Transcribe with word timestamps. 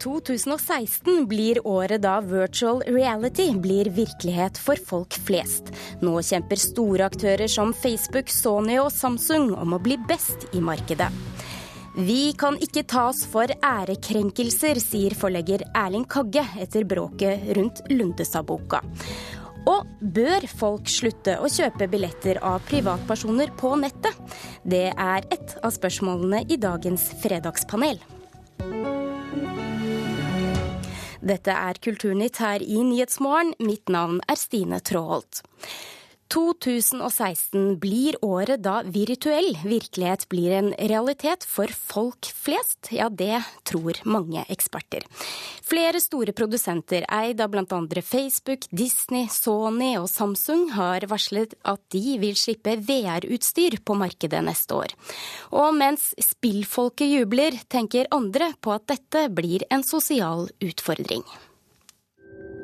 2016 0.00 1.26
blir 1.28 1.60
året 1.66 2.02
da 2.02 2.18
virtual 2.24 2.82
reality 2.86 3.50
blir 3.52 3.90
virkelighet 3.92 4.58
for 4.58 4.80
folk 4.86 5.16
flest. 5.26 5.72
Nå 6.00 6.16
kjemper 6.24 6.60
store 6.60 7.08
aktører 7.10 7.50
som 7.50 7.74
Facebook, 7.76 8.32
Sony 8.32 8.78
og 8.80 8.92
Samsung 8.94 9.52
om 9.54 9.76
å 9.76 9.82
bli 9.82 9.98
best 10.08 10.48
i 10.56 10.62
markedet. 10.64 11.10
Vi 11.96 12.32
kan 12.38 12.54
ikke 12.62 12.84
tas 12.88 13.24
for 13.28 13.50
ærekrenkelser, 13.50 14.78
sier 14.78 15.16
forlegger 15.18 15.64
Erling 15.74 16.06
Kagge 16.08 16.44
etter 16.62 16.86
bråket 16.88 17.50
rundt 17.58 17.82
Lundestad-boka. 17.90 18.80
Og 19.68 19.88
bør 20.00 20.46
folk 20.48 20.88
slutte 20.88 21.34
å 21.42 21.50
kjøpe 21.50 21.90
billetter 21.90 22.40
av 22.46 22.62
privatpersoner 22.70 23.52
på 23.60 23.74
nettet? 23.82 24.16
Det 24.62 24.86
er 24.94 25.26
ett 25.28 25.58
av 25.60 25.74
spørsmålene 25.74 26.46
i 26.48 26.56
dagens 26.62 27.10
fredagspanel. 27.20 28.00
Dette 31.20 31.52
er 31.52 31.76
Kulturnytt 31.84 32.40
her 32.40 32.62
i 32.64 32.80
Nyhetsmorgen. 32.80 33.52
Mitt 33.60 33.92
navn 33.92 34.22
er 34.26 34.38
Stine 34.40 34.80
Tråholt. 34.80 35.42
2016 36.30 37.80
blir 37.82 38.14
året 38.24 38.62
da 38.62 38.80
virtuell 38.86 39.56
virkelighet 39.66 40.28
blir 40.30 40.52
en 40.54 40.68
realitet 40.78 41.42
for 41.48 41.72
folk 41.74 42.28
flest. 42.30 42.92
Ja, 42.94 43.08
det 43.10 43.42
tror 43.66 43.98
mange 44.06 44.44
eksperter. 44.52 45.02
Flere 45.66 45.98
store 46.02 46.34
produsenter, 46.36 47.04
eid 47.10 47.42
av 47.42 47.50
bl.a. 47.50 47.80
Facebook, 48.06 48.68
Disney, 48.70 49.26
Sony 49.26 49.96
og 49.98 50.06
Samsung, 50.12 50.68
har 50.76 51.08
varslet 51.10 51.58
at 51.66 51.82
de 51.90 52.16
vil 52.22 52.38
slippe 52.38 52.76
VR-utstyr 52.78 53.80
på 53.82 53.98
markedet 53.98 54.44
neste 54.46 54.78
år. 54.78 54.96
Og 55.50 55.74
mens 55.74 56.12
spillfolket 56.22 57.10
jubler, 57.10 57.58
tenker 57.68 58.10
andre 58.14 58.52
på 58.62 58.78
at 58.78 58.86
dette 58.90 59.26
blir 59.34 59.66
en 59.70 59.82
sosial 59.82 60.46
utfordring. 60.62 61.26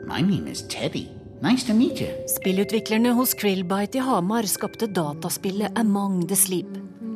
My 0.07 0.23
name 0.23 0.47
is 0.47 0.63
Teddy. 0.63 1.26
Nice 1.43 1.67
to 1.67 1.75
meet 1.75 2.01
you. 2.01 2.09
Spillutviklerne 2.29 3.11
hos 3.13 3.35
Krillbite 3.35 3.99
i 3.99 4.01
Hamar 4.01 4.47
skapte 4.49 4.87
dataspillet 4.89 5.79
Among 5.79 6.23
the 6.29 6.37
Sleep. 6.37 6.71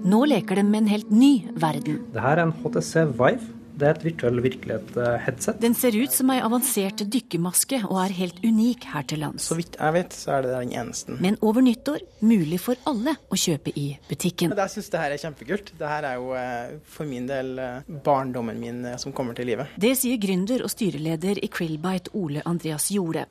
Nå 0.04 0.26
leker 0.28 0.60
de 0.60 0.64
med 0.66 0.82
en 0.82 0.90
helt 0.92 1.08
ny 1.10 1.30
verden. 1.56 2.02
Det 2.12 2.20
her 2.20 2.36
er 2.36 2.44
en 2.44 2.52
HTC 2.52 3.06
Vive. 3.16 3.48
Det 3.80 3.88
er 3.88 3.96
et 3.96 4.04
virtuell 4.04 4.42
virkelighet-headset. 4.44 5.56
Den 5.62 5.72
ser 5.72 5.96
ut 5.96 6.12
som 6.12 6.28
ei 6.34 6.36
avansert 6.44 7.00
dykkermaske 7.00 7.78
og 7.86 7.96
er 8.02 8.12
helt 8.18 8.42
unik 8.44 8.84
her 8.92 9.06
til 9.08 9.22
lands. 9.24 9.46
Så 9.48 9.56
vidt 9.56 9.78
jeg 9.80 9.96
vet, 9.96 10.12
så 10.12 10.34
er 10.36 10.44
det 10.44 10.50
den 10.52 10.74
eneste. 10.82 11.16
Men 11.16 11.38
over 11.40 11.64
nyttår 11.64 12.04
mulig 12.20 12.60
for 12.60 12.76
alle 12.90 13.16
å 13.32 13.40
kjøpe 13.40 13.72
i 13.72 13.86
butikken. 14.10 14.52
Jeg 14.52 14.74
syns 14.74 14.92
det 14.92 15.00
her 15.00 15.14
er 15.16 15.22
kjempekult. 15.24 15.72
Det 15.80 15.94
her 15.96 16.10
er 16.10 16.20
jo 16.20 16.34
eh, 16.36 16.74
for 16.84 17.08
min 17.08 17.30
del 17.30 17.54
eh, 17.56 17.94
barndommen 18.04 18.60
min 18.60 18.84
eh, 18.84 19.00
som 19.00 19.16
kommer 19.16 19.38
til 19.38 19.48
livet. 19.48 19.72
Det 19.80 19.94
sier 19.96 20.20
gründer 20.20 20.66
og 20.66 20.74
styreleder 20.76 21.40
i 21.40 21.48
Krillbite 21.48 22.12
Ole 22.20 22.44
Andreas 22.44 22.92
Jorde. 22.92 23.24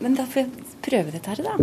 Men 0.00 0.16
da 0.18 0.24
får 0.26 0.44
jeg 0.44 0.76
prøve 0.82 1.12
dette 1.14 1.30
her, 1.30 1.42
da. 1.44 1.56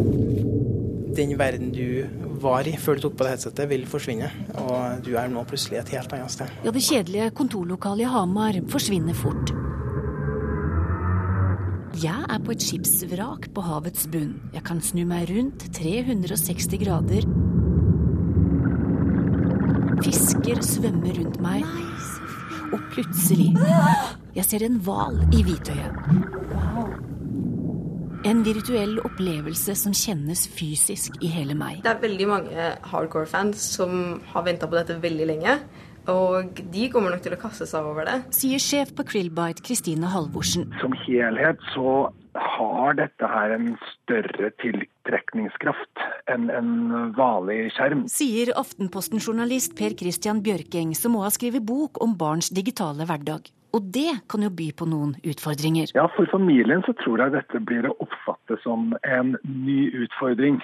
Den 1.18 1.34
verden 1.40 1.72
du 1.74 2.06
var 2.40 2.68
i 2.70 2.76
før 2.80 3.00
du 3.00 3.08
tok 3.08 3.18
på 3.20 3.26
det 3.26 3.34
headsetet, 3.34 3.70
vil 3.72 3.88
forsvinne. 3.90 4.30
Og 4.62 5.02
du 5.04 5.16
er 5.20 5.32
nå 5.32 5.44
plutselig 5.50 5.82
et 5.82 5.94
helt 5.98 6.14
annet 6.16 6.32
sted. 6.32 6.52
Ja, 6.64 6.72
det 6.76 6.84
kjedelige 6.86 7.32
kontorlokalet 7.36 8.06
i 8.06 8.12
Hamar 8.14 8.62
forsvinner 8.72 9.18
fort. 9.18 9.52
Jeg 12.00 12.22
er 12.30 12.40
på 12.46 12.54
et 12.54 12.64
skipsvrak 12.64 13.50
på 13.52 13.64
havets 13.66 14.06
bunn. 14.08 14.38
Jeg 14.54 14.64
kan 14.64 14.80
snu 14.80 15.02
meg 15.10 15.28
rundt 15.34 15.66
360 15.76 16.78
grader. 16.86 17.26
Fisker 20.06 20.62
svømmer 20.64 21.18
rundt 21.18 21.42
meg. 21.44 21.66
Og 22.70 22.80
plutselig 22.94 23.50
Jeg 24.38 24.46
ser 24.46 24.64
en 24.64 24.78
hval 24.86 25.18
i 25.34 25.42
hvitøyet. 25.44 25.98
En 28.30 28.44
virtuell 28.46 29.00
opplevelse 29.02 29.74
som 29.80 29.94
kjennes 29.96 30.44
fysisk 30.54 31.16
i 31.26 31.32
hele 31.34 31.56
meg. 31.58 31.80
Det 31.82 31.90
er 31.90 32.02
veldig 32.04 32.28
mange 32.30 32.66
hardcore-fans 32.92 33.64
som 33.80 34.20
har 34.30 34.46
venta 34.46 34.70
på 34.70 34.78
dette 34.78 35.00
veldig 35.02 35.26
lenge. 35.32 35.56
Og 36.14 36.62
de 36.74 36.86
kommer 36.94 37.14
nok 37.14 37.24
til 37.26 37.34
å 37.34 37.40
kaste 37.42 37.66
seg 37.70 37.90
over 37.90 38.06
det. 38.06 38.20
Sier 38.36 38.62
sjef 38.62 38.94
på 38.98 39.06
Krillbite 39.10 39.66
Kristine 39.66 40.12
Halvorsen. 40.14 40.70
Som 40.82 40.94
helhet 41.08 41.62
så 41.74 42.12
har 42.38 42.98
dette 43.02 43.30
her 43.34 43.56
en 43.56 43.72
større 43.96 44.54
tiltrekningskraft 44.62 46.06
enn 46.30 46.52
en 46.54 46.74
vanlig 47.18 47.72
skjerm. 47.74 48.06
Sier 48.14 48.54
Aftenposten-journalist 48.62 49.74
Per 49.80 49.98
Christian 49.98 50.44
Bjørkeng, 50.46 50.94
som 50.98 51.18
må 51.18 51.26
ha 51.26 51.34
skrevet 51.34 51.66
bok 51.66 51.98
om 52.06 52.14
barns 52.20 52.54
digitale 52.54 53.10
hverdag. 53.10 53.50
Og 53.76 53.86
det 53.94 54.22
kan 54.32 54.44
jo 54.44 54.50
by 54.50 54.72
på 54.78 54.88
noen 54.90 55.14
utfordringer. 55.22 55.92
Ja, 55.98 56.08
For 56.16 56.30
familien 56.32 56.82
så 56.88 56.96
tror 57.04 57.22
jeg 57.22 57.36
dette 57.36 57.62
blir 57.62 57.86
å 57.90 57.96
oppfatte 58.02 58.58
som 58.64 58.96
en 59.04 59.36
ny 59.46 59.82
utfordring, 60.06 60.58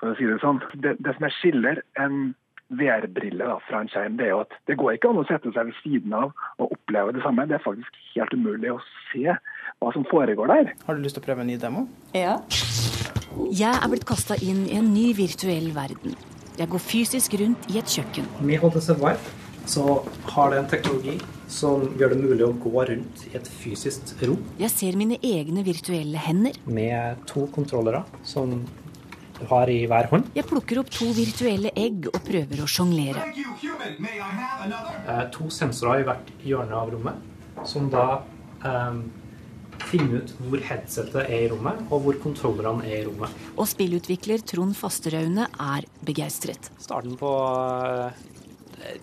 for 0.00 0.12
å 0.12 0.18
si 0.18 0.28
det 0.28 0.40
sånn. 0.44 0.60
Det, 0.84 0.96
det 1.00 1.16
som 1.16 1.26
jeg 1.28 1.36
skiller 1.38 1.82
en 2.00 2.32
VR-brille 2.70 3.46
fra 3.66 3.80
en 3.82 3.90
skjerm, 3.90 4.18
det 4.20 4.28
er 4.28 4.34
jo 4.34 4.42
at 4.44 4.54
det 4.70 4.76
går 4.78 4.94
ikke 4.96 5.10
an 5.10 5.22
å 5.22 5.26
sette 5.26 5.50
seg 5.56 5.70
ved 5.70 5.80
siden 5.80 6.14
av 6.14 6.30
og 6.60 6.76
oppleve 6.76 7.16
det 7.16 7.24
samme. 7.24 7.48
Det 7.50 7.56
er 7.58 7.64
faktisk 7.64 7.98
helt 8.14 8.36
umulig 8.36 8.74
å 8.74 8.78
se 9.10 9.26
hva 9.26 9.92
som 9.96 10.06
foregår 10.10 10.52
der. 10.52 10.72
Har 10.86 10.96
du 10.96 11.02
lyst 11.02 11.18
til 11.18 11.24
å 11.24 11.26
prøve 11.26 11.44
en 11.46 11.50
ny 11.50 11.58
demo? 11.60 11.86
Ja. 12.14 12.38
Jeg 13.50 13.72
er 13.72 13.90
blitt 13.90 14.06
kasta 14.08 14.36
inn 14.44 14.66
i 14.68 14.78
en 14.78 14.92
ny 14.94 15.10
virtuell 15.18 15.70
verden. 15.74 16.18
Jeg 16.60 16.68
går 16.68 16.82
fysisk 16.84 17.34
rundt 17.40 17.70
i 17.72 17.78
et 17.80 17.88
kjøkken. 17.88 18.26
Vi 18.44 18.58
holder 18.60 18.82
oss 18.82 18.90
Vive 18.90 19.39
så 19.66 20.00
har 20.32 20.50
det 20.50 20.58
en 20.60 20.70
teknologi 20.70 21.16
som 21.50 21.82
gjør 21.98 22.14
det 22.14 22.20
mulig 22.20 22.44
å 22.46 22.52
gå 22.62 22.84
rundt 22.90 23.24
i 23.30 23.34
et 23.38 23.48
fysisk 23.60 24.14
rom. 24.22 24.38
Jeg 24.60 24.70
ser 24.72 24.98
mine 24.98 25.18
egne 25.18 25.64
virtuelle 25.66 26.20
hender. 26.22 26.56
Med 26.70 27.24
to 27.30 27.46
kontrollere 27.54 28.04
som 28.26 28.60
du 29.40 29.46
har 29.48 29.70
i 29.72 29.78
hver 29.88 30.08
hånd. 30.10 30.28
Jeg 30.36 30.46
plukker 30.48 30.82
opp 30.82 30.90
to 30.92 31.08
virtuelle 31.16 31.72
egg 31.78 32.10
og 32.12 32.20
prøver 32.26 32.60
å 32.62 32.68
sjonglere. 32.68 33.24
Eh, 35.08 35.24
to 35.34 35.48
sensorer 35.54 36.02
i 36.02 36.06
hvert 36.08 36.34
hjørne 36.44 36.76
av 36.76 36.92
rommet, 36.92 37.24
som 37.68 37.88
da 37.92 38.06
eh, 38.66 39.00
finner 39.90 40.20
ut 40.20 40.34
hvor 40.44 40.66
headsetet 40.68 41.22
er 41.24 41.46
i 41.46 41.48
rommet, 41.52 41.80
og 41.88 42.04
hvor 42.04 42.20
kontrollerne 42.22 42.84
er 42.84 43.00
i 43.00 43.06
rommet. 43.08 43.32
Og 43.56 43.68
spillutvikler 43.70 44.44
Trond 44.44 44.76
Fasteraune 44.76 45.48
er 45.56 45.88
begeistret. 46.06 46.70
Starten 46.78 47.16
på 47.20 47.32
eh, 48.84 49.00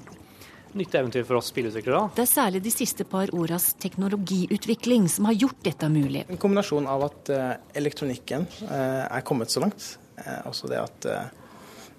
nytt 0.80 0.96
eventyr 1.00 1.26
for 1.28 1.40
oss 1.40 1.52
spillutviklere. 1.54 2.04
Det 2.18 2.24
er 2.26 2.30
særlig 2.32 2.64
de 2.66 2.74
siste 2.74 3.06
par 3.08 3.32
åras 3.36 3.72
teknologiutvikling 3.82 5.08
som 5.12 5.30
har 5.30 5.38
gjort 5.38 5.60
dette 5.66 5.90
mulig. 5.92 6.26
En 6.30 6.42
kombinasjon 6.42 6.88
av 6.90 7.08
at 7.10 7.34
uh, 7.34 7.50
elektronikken 7.78 8.48
uh, 8.68 9.06
er 9.08 9.26
kommet 9.28 9.54
så 9.54 9.64
langt, 9.64 9.92
uh, 10.22 10.40
også 10.50 10.72
det 10.72 10.82
at 10.84 11.10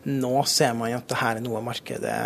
nå 0.08 0.42
ser 0.48 0.74
man 0.78 0.96
at 0.96 1.08
dette 1.08 1.30
er 1.30 1.42
noe 1.44 1.62
markedet 1.64 2.18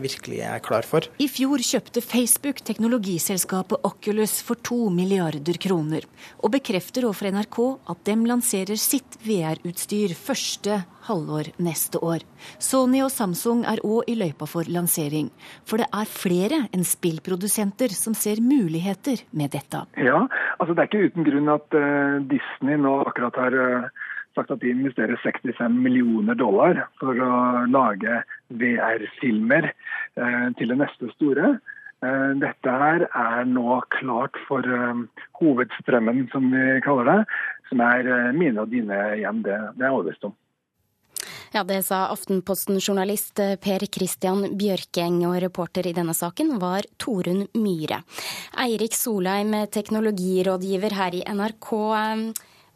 virkelig 0.00 0.40
er 0.46 0.62
klar 0.64 0.86
for. 0.86 1.06
I 1.20 1.26
fjor 1.30 1.62
kjøpte 1.66 2.02
Facebook 2.04 2.62
teknologiselskapet 2.64 3.84
Oculus 3.84 4.38
for 4.44 4.60
to 4.64 4.86
milliarder 4.94 5.58
kroner, 5.60 6.06
og 6.40 6.54
bekrefter 6.54 7.06
overfor 7.08 7.32
NRK 7.34 7.58
at 7.92 8.02
dem 8.08 8.24
lanserer 8.28 8.78
sitt 8.80 9.18
VR-utstyr 9.26 10.14
første 10.16 10.82
halvår 11.08 11.52
neste 11.62 11.98
år. 12.02 12.22
Sony 12.62 13.02
og 13.02 13.10
Samsung 13.12 13.64
er 13.68 13.82
òg 13.86 14.10
i 14.10 14.16
løypa 14.18 14.46
for 14.50 14.68
lansering, 14.70 15.30
for 15.66 15.82
det 15.82 15.88
er 15.90 16.10
flere 16.10 16.62
enn 16.70 16.86
spillprodusenter 16.86 17.94
som 17.96 18.14
ser 18.18 18.42
muligheter 18.42 19.24
med 19.34 19.52
dette. 19.56 19.84
Ja, 19.98 20.24
altså 20.58 20.76
det 20.76 20.84
er 20.84 20.90
ikke 20.90 21.10
uten 21.10 21.26
grunn 21.26 21.52
at 21.52 21.78
uh, 21.78 22.22
Disney 22.30 22.78
nå 22.80 23.00
akkurat 23.02 23.40
har 23.42 23.58
uh, 23.58 24.01
sagt 24.36 24.52
at 24.54 24.62
de 24.62 24.72
investerer 24.72 25.20
65 25.22 25.78
millioner 25.84 26.38
dollar 26.38 26.84
for 27.00 27.16
å 27.16 27.36
lage 27.70 28.22
VR-filmer 28.62 29.70
uh, 29.72 30.48
til 30.58 30.74
det 30.74 30.80
neste 30.82 31.12
store. 31.16 31.56
Dette 32.02 32.72
her 32.82 33.04
er 33.06 33.44
nå 33.46 33.76
klart 33.94 34.34
for 34.48 34.66
hovedstrømmen, 35.38 36.24
som 36.32 36.48
vi 36.50 36.80
kaller 36.82 37.06
det. 37.06 37.18
Som 37.70 37.84
er 37.86 38.08
mine 38.34 38.64
og 38.64 38.72
dine 38.74 38.96
hjem. 39.20 39.44
Det, 39.46 39.54
det 39.78 39.84
er 39.84 39.92
jeg 39.92 40.00
overbevist 40.00 40.26
om. 40.26 40.34
Ja, 41.52 41.64
Det 41.64 41.82
sa 41.84 42.06
Aftenposten-journalist 42.08 43.36
Per 43.60 43.82
Christian 43.92 44.54
Bjørkeng, 44.56 45.18
og 45.28 45.36
reporter 45.44 45.84
i 45.84 45.92
denne 45.92 46.14
saken 46.16 46.54
var 46.62 46.86
Torunn 46.96 47.44
Myhre. 47.60 47.98
Eirik 48.64 48.96
Solheim, 48.96 49.52
teknologirådgiver 49.68 50.96
her 50.96 51.18
i 51.18 51.20
NRK. 51.28 51.74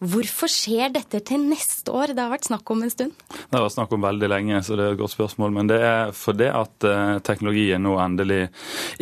Hvorfor 0.07 0.51
skjer 0.51 0.91
dette 0.95 1.19
til 1.27 1.43
neste 1.49 1.91
år? 1.95 2.13
Det 2.15 2.23
har 2.23 2.31
vært 2.31 2.47
snakk 2.47 2.71
om 2.71 2.83
en 2.85 2.93
stund. 2.93 3.15
Det 3.27 3.57
har 3.57 3.65
vært 3.65 3.75
snakk 3.75 3.93
om 3.97 4.05
veldig 4.05 4.29
lenge, 4.31 4.61
så 4.63 4.77
det 4.79 4.85
er 4.85 4.95
et 4.95 5.01
godt 5.01 5.15
spørsmål. 5.15 5.53
Men 5.57 5.71
det 5.71 5.79
er 5.83 6.13
fordi 6.15 6.47
at 6.53 6.87
uh, 6.87 7.19
teknologien 7.27 7.83
nå 7.83 7.97
endelig 8.03 8.47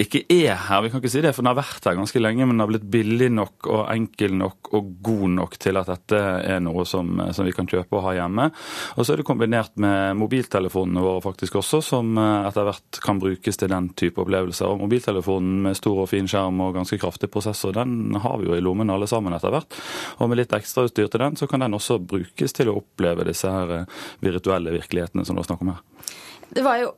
ikke 0.01 0.25
er 0.33 0.57
her. 0.69 0.85
Vi 0.85 0.93
kan 0.93 1.03
ikke 1.03 1.13
si 1.13 1.23
det, 1.25 1.35
for 1.37 1.45
den 1.45 1.51
har 1.51 1.59
vært 1.59 1.89
her 1.89 1.99
ganske 1.99 2.23
lenge, 2.23 2.47
men 2.47 2.57
den 2.57 2.65
har 2.65 2.71
blitt 2.71 2.87
billig 2.95 3.29
nok 3.35 3.69
og 3.69 3.83
enkel 3.93 4.37
nok 4.39 4.71
og 4.79 4.93
god 5.05 5.27
nok 5.35 5.59
til 5.61 5.81
at 5.81 5.91
dette 5.93 6.21
er 6.55 6.63
noe 6.65 6.87
som, 6.89 7.11
som 7.37 7.49
vi 7.49 7.55
kan 7.57 7.69
kjøpe 7.69 7.99
og 7.99 8.07
ha 8.07 8.17
hjemme. 8.21 8.49
Og 8.97 9.05
så 9.05 9.15
er 9.15 9.21
det 9.21 9.29
kombinert 9.29 9.75
med 9.81 10.17
mobiltelefonene 10.23 11.05
våre 11.05 11.25
faktisk 11.27 11.61
også, 11.61 11.83
som 11.85 12.15
uh, 12.21 12.47
etter 12.49 12.69
hvert 12.71 13.03
kan 13.05 13.21
brukes 13.23 13.61
til 13.61 13.73
den 13.75 13.91
type 13.99 14.23
opplevelser. 14.25 14.71
Og 14.71 14.87
mobiltelefonen 14.87 15.61
med 15.69 15.79
stor 15.81 16.05
og 16.07 16.11
fin 16.15 16.31
skjerm 16.31 16.65
og 16.65 16.79
ganske 16.79 17.01
kraftig 17.03 17.33
prosessor, 17.35 17.77
den 17.77 18.17
har 18.25 18.41
vi 18.41 18.49
jo 18.49 18.57
i 18.57 18.65
lommen 18.65 18.95
alle 18.95 19.11
sammen 19.11 19.37
etter 19.37 19.53
hvert. 19.53 19.83
Og 20.23 20.31
med 20.31 20.41
litt 20.41 20.55
ekstrautstyr 20.57 20.94
til 20.97 21.21
den, 21.21 21.37
så 21.37 21.49
kan 21.51 21.65
den 21.65 21.77
også 21.77 21.99
brukes 21.99 22.55
til 22.57 22.71
å 22.71 22.79
oppleve 22.81 23.27
disse 23.29 23.51
her 23.51 23.73
eh, 23.81 24.03
virtuelle 24.25 24.75
virkelighetene 24.75 25.25
som 25.27 25.37
du 25.37 25.43
har 25.43 25.49
snakket 25.49 25.67
om 25.67 25.75
her. 25.75 26.13
Det 26.55 26.65
var 26.65 26.81
jo 26.83 26.93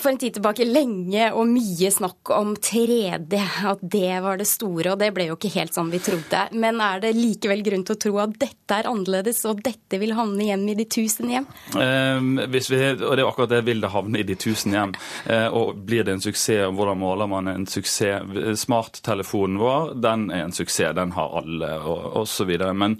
for 0.00 0.10
en 0.10 0.18
tid 0.20 0.36
tilbake 0.36 0.64
lenge 0.64 1.30
og 1.36 1.48
mye 1.50 1.90
snakk 1.92 2.32
om 2.34 2.54
3D, 2.56 3.40
at 3.70 3.82
det 3.82 4.20
var 4.24 4.40
det 4.40 4.48
store. 4.48 4.94
Og 4.94 5.00
det 5.00 5.10
ble 5.16 5.28
jo 5.30 5.36
ikke 5.36 5.52
helt 5.54 5.76
sånn 5.76 5.92
vi 5.92 6.00
trodde. 6.02 6.46
Men 6.56 6.80
er 6.84 7.02
det 7.02 7.12
likevel 7.18 7.64
grunn 7.66 7.84
til 7.86 7.96
å 7.96 8.00
tro 8.04 8.14
at 8.24 8.36
dette 8.40 8.78
er 8.78 8.88
annerledes, 8.90 9.42
og 9.50 9.62
dette 9.66 10.00
vil 10.00 10.14
havne 10.16 10.46
hjem 10.48 10.66
i 10.72 10.76
de 10.78 10.86
tusen 10.90 11.32
hjem? 11.32 11.48
Eh, 11.74 12.46
vi, 12.50 12.62
og 12.70 13.16
det 13.16 13.24
er 13.24 13.26
akkurat 13.26 13.52
det. 13.52 13.62
Vil 13.68 13.84
det 13.84 13.92
havne 13.92 14.22
i 14.22 14.26
de 14.26 14.36
tusen 14.40 14.76
hjem? 14.76 14.94
Eh, 15.26 15.48
og 15.48 15.82
blir 15.86 16.06
det 16.06 16.16
en 16.16 16.24
suksess? 16.24 16.66
og 16.68 16.78
Hvordan 16.78 17.00
måler 17.02 17.30
man 17.30 17.50
en 17.52 17.66
suksess? 17.68 18.58
Smarttelefonen 18.60 19.60
vår, 19.60 19.94
den 20.00 20.28
er 20.30 20.46
en 20.46 20.56
suksess. 20.56 20.94
Den 20.96 21.12
har 21.16 21.36
alle, 21.42 21.74
og 21.84 22.20
osv. 22.22 22.54
Men 22.74 22.96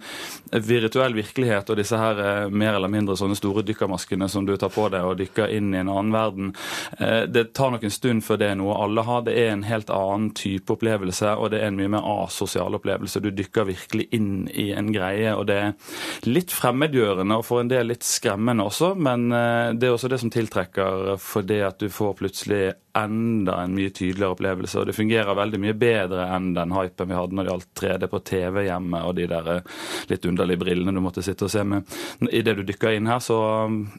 virtuell 0.51 1.15
virkelighet 1.17 1.71
og 1.71 1.79
disse 1.81 1.99
her 1.99 2.21
eh, 2.25 2.51
mer 2.51 2.77
eller 2.77 2.91
mindre 2.93 3.17
sånne 3.19 3.39
store 3.39 3.65
dykkermaskene 3.67 4.29
som 4.31 4.47
du 4.47 4.57
tar 4.61 4.73
på 4.75 4.89
deg 4.93 5.07
og 5.07 5.19
dykker 5.21 5.53
inn 5.57 5.73
i 5.75 5.81
en 5.81 5.91
annen 5.93 6.15
verden, 6.15 6.50
Eh, 6.99 7.23
det 7.31 7.50
tar 7.56 7.75
nok 7.75 7.85
en 7.87 7.94
stund 7.94 8.25
før 8.26 8.41
det 8.41 8.50
er 8.50 8.58
noe 8.61 8.79
alle 8.82 9.05
har. 9.06 9.25
Det 9.26 9.37
er 9.38 9.52
en 9.55 9.67
helt 9.69 9.91
annen 9.94 10.31
type 10.37 10.75
opplevelse, 10.75 11.35
og 11.37 11.52
det 11.52 11.61
er 11.61 11.70
en 11.70 11.79
mye 11.79 11.93
mer 11.97 12.06
asosial 12.25 12.76
opplevelse. 12.79 13.23
Du 13.23 13.31
dykker 13.35 13.69
virkelig 13.70 14.08
inn 14.17 14.49
i 14.50 14.70
en 14.76 14.93
greie, 14.94 15.35
og 15.37 15.47
det 15.50 15.58
er 15.61 16.29
litt 16.29 16.55
fremmedgjørende 16.55 17.41
og 17.41 17.47
for 17.47 17.62
en 17.62 17.70
del 17.70 17.91
litt 17.91 18.06
skremmende 18.06 18.67
også, 18.70 18.94
men 18.99 19.31
eh, 19.32 19.73
det 19.76 19.88
er 19.88 19.97
også 19.97 20.11
det 20.12 20.20
som 20.23 20.32
tiltrekker 20.32 21.17
fordi 21.20 21.61
at 21.67 21.81
du 21.81 21.88
får 21.93 22.17
plutselig 22.20 22.64
enda 22.99 23.57
en 23.63 23.75
mye 23.75 23.91
tydeligere 23.91 24.35
opplevelse. 24.35 24.79
Og 24.81 24.89
det 24.89 24.97
fungerer 24.97 25.39
veldig 25.39 25.61
mye 25.63 25.77
bedre 25.79 26.27
enn 26.35 26.53
den 26.57 26.75
hypen 26.75 27.11
vi 27.11 27.19
hadde 27.19 27.37
når 27.37 27.47
det 27.47 27.55
gjaldt 27.55 27.71
3D 27.83 28.11
på 28.11 28.23
TV 28.31 28.61
hjemme 28.67 29.03
og 29.07 29.17
de 29.19 29.27
der 29.31 29.51
eh, 29.55 29.81
litt 30.11 30.27
underlige 30.27 30.63
brillene 30.65 30.95
du 30.95 31.03
måtte 31.05 31.25
sitte 31.27 31.47
og 31.47 31.55
se 31.55 31.65
med. 31.67 31.99
Idet 32.31 32.57
du 32.59 32.65
dykker 32.67 32.97
inn 32.97 33.11
her, 33.11 33.23
så, 33.25 33.41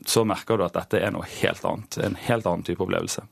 så 0.05 0.25
merker 0.27 0.59
du 0.59 0.67
at 0.67 0.77
dette 0.77 1.01
er 1.01 1.13
noe 1.15 1.27
helt 1.41 1.65
annet. 1.67 1.99
En 2.03 2.19
helt 2.27 2.47
annen 2.49 2.67
type 2.67 2.83
opplevelse. 2.83 3.25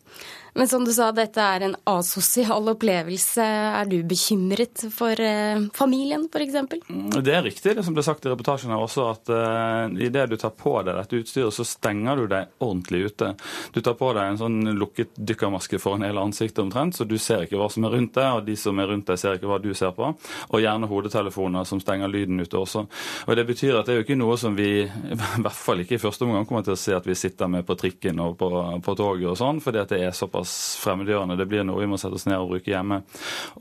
Men 0.59 0.67
som 0.67 0.83
du 0.85 0.91
sa, 0.91 1.05
dette 1.15 1.39
er 1.39 1.63
en 1.63 1.75
asosial 1.87 2.65
opplevelse. 2.73 3.43
Er 3.79 3.85
du 3.87 4.01
bekymret 4.03 4.81
for 4.91 5.15
eh, 5.23 5.61
familien, 5.71 6.25
f.eks.? 6.27 6.57
Mm, 6.89 7.13
det 7.23 7.31
er 7.31 7.45
riktig, 7.45 7.77
det 7.77 7.85
som 7.87 7.95
ble 7.95 8.03
sagt 8.03 8.25
i 8.27 8.33
reportasjen 8.33 8.73
her 8.73 8.83
også, 8.83 9.05
at 9.13 9.31
eh, 9.31 9.93
idet 10.09 10.25
du 10.27 10.35
tar 10.41 10.51
på 10.59 10.73
deg 10.83 10.97
dette 10.99 11.21
utstyret, 11.21 11.55
så 11.55 11.63
stenger 11.63 12.19
du 12.19 12.25
deg 12.33 12.51
ordentlig 12.59 13.05
ute. 13.07 13.29
Du 13.71 13.79
tar 13.79 13.95
på 14.01 14.09
deg 14.17 14.33
en 14.33 14.41
sånn 14.41 14.73
lukket 14.81 15.13
dykkermaske 15.15 15.79
foran 15.79 16.03
hele 16.03 16.25
ansiktet 16.27 16.59
omtrent, 16.65 16.99
så 16.99 17.07
du 17.07 17.15
ser 17.15 17.45
ikke 17.47 17.61
hva 17.61 17.69
som 17.71 17.87
er 17.87 17.95
rundt 17.95 18.19
deg, 18.19 18.41
og 18.41 18.51
de 18.51 18.57
som 18.59 18.83
er 18.83 18.91
rundt 18.91 19.07
deg, 19.07 19.21
ser 19.23 19.39
ikke 19.39 19.53
hva 19.53 19.61
du 19.63 19.71
ser 19.71 19.95
på. 19.95 20.11
Og 20.11 20.59
gjerne 20.59 20.91
hodetelefoner 20.91 21.71
som 21.71 21.79
stenger 21.79 22.11
lyden 22.11 22.43
ute 22.43 22.59
også. 22.59 22.83
Og 23.29 23.39
Det 23.39 23.47
betyr 23.53 23.79
at 23.79 23.87
det 23.87 23.95
er 23.95 24.01
jo 24.01 24.07
ikke 24.09 24.19
noe 24.19 24.35
som 24.43 24.59
vi, 24.59 24.83
i 25.15 25.21
hvert 25.23 25.55
fall 25.55 25.87
ikke 25.87 25.95
i 25.95 26.03
første 26.03 26.27
omgang, 26.27 26.43
kommer 26.51 26.67
til 26.67 26.75
å 26.75 26.83
se 26.83 26.99
at 26.99 27.07
vi 27.07 27.15
sitter 27.15 27.47
med 27.47 27.63
på 27.63 27.79
trikken 27.79 28.19
og 28.27 28.35
på, 28.43 28.51
på 28.83 28.99
toget 29.05 29.31
og 29.31 29.39
sånn, 29.39 29.63
fordi 29.63 29.85
at 29.87 29.95
det 29.95 30.03
er 30.03 30.19
såpass 30.19 30.48
såpass 30.49 30.77
fremmedgjørende. 30.83 31.37
Det 31.37 31.45
blir 31.45 31.63
noe 31.63 31.81
vi 31.81 31.87
må 31.87 31.97
sette 31.97 32.15
oss 32.17 32.25
ned 32.25 32.39
og 32.39 32.49
bruke 32.53 32.71
hjemme. 32.71 33.01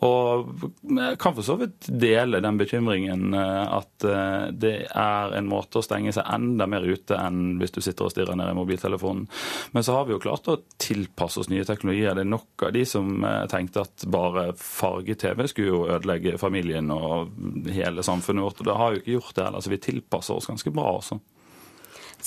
Og 0.04 0.48
jeg 0.82 1.18
kan 1.20 1.34
for 1.36 1.44
så 1.44 1.56
vidt 1.60 1.88
dele 1.88 2.40
den 2.40 2.58
bekymringen 2.58 3.34
eh, 3.34 3.76
at 3.78 4.04
eh, 4.04 4.48
det 4.52 4.88
er 4.88 5.36
en 5.36 5.48
måte 5.48 5.78
å 5.78 5.84
stenge 5.84 6.12
seg 6.12 6.26
enda 6.26 6.66
mer 6.66 6.86
ute 6.86 7.16
enn 7.18 7.58
hvis 7.60 7.74
du 7.74 7.80
sitter 7.80 8.06
og 8.06 8.14
stirrer 8.14 8.38
ned 8.38 8.52
i 8.52 8.58
mobiltelefonen. 8.58 9.26
Men 9.72 9.84
så 9.84 9.98
har 9.98 10.06
vi 10.06 10.16
jo 10.16 10.22
klart 10.22 10.48
å 10.48 10.58
tilpasse 10.78 11.40
oss 11.40 11.50
nye 11.52 11.66
teknologier. 11.68 12.16
Det 12.16 12.24
er 12.24 12.32
nok 12.32 12.68
av 12.68 12.74
de 12.76 12.84
som 12.88 13.24
eh, 13.24 13.46
tenkte 13.50 13.84
at 13.84 14.06
bare 14.08 14.50
farge-TV 14.58 15.46
skulle 15.48 15.72
jo 15.72 15.86
ødelegge 15.88 16.38
familien 16.40 16.90
og 16.94 17.34
hele 17.72 18.04
samfunnet 18.06 18.46
vårt. 18.46 18.62
Og 18.62 18.70
det 18.70 18.78
har 18.78 18.94
jo 18.94 19.02
ikke 19.02 19.18
gjort 19.18 19.34
det 19.36 19.48
heller, 19.48 19.64
så 19.64 19.74
vi 19.74 19.82
tilpasser 19.88 20.38
oss 20.38 20.50
ganske 20.50 20.74
bra 20.74 20.94
også. 20.98 21.20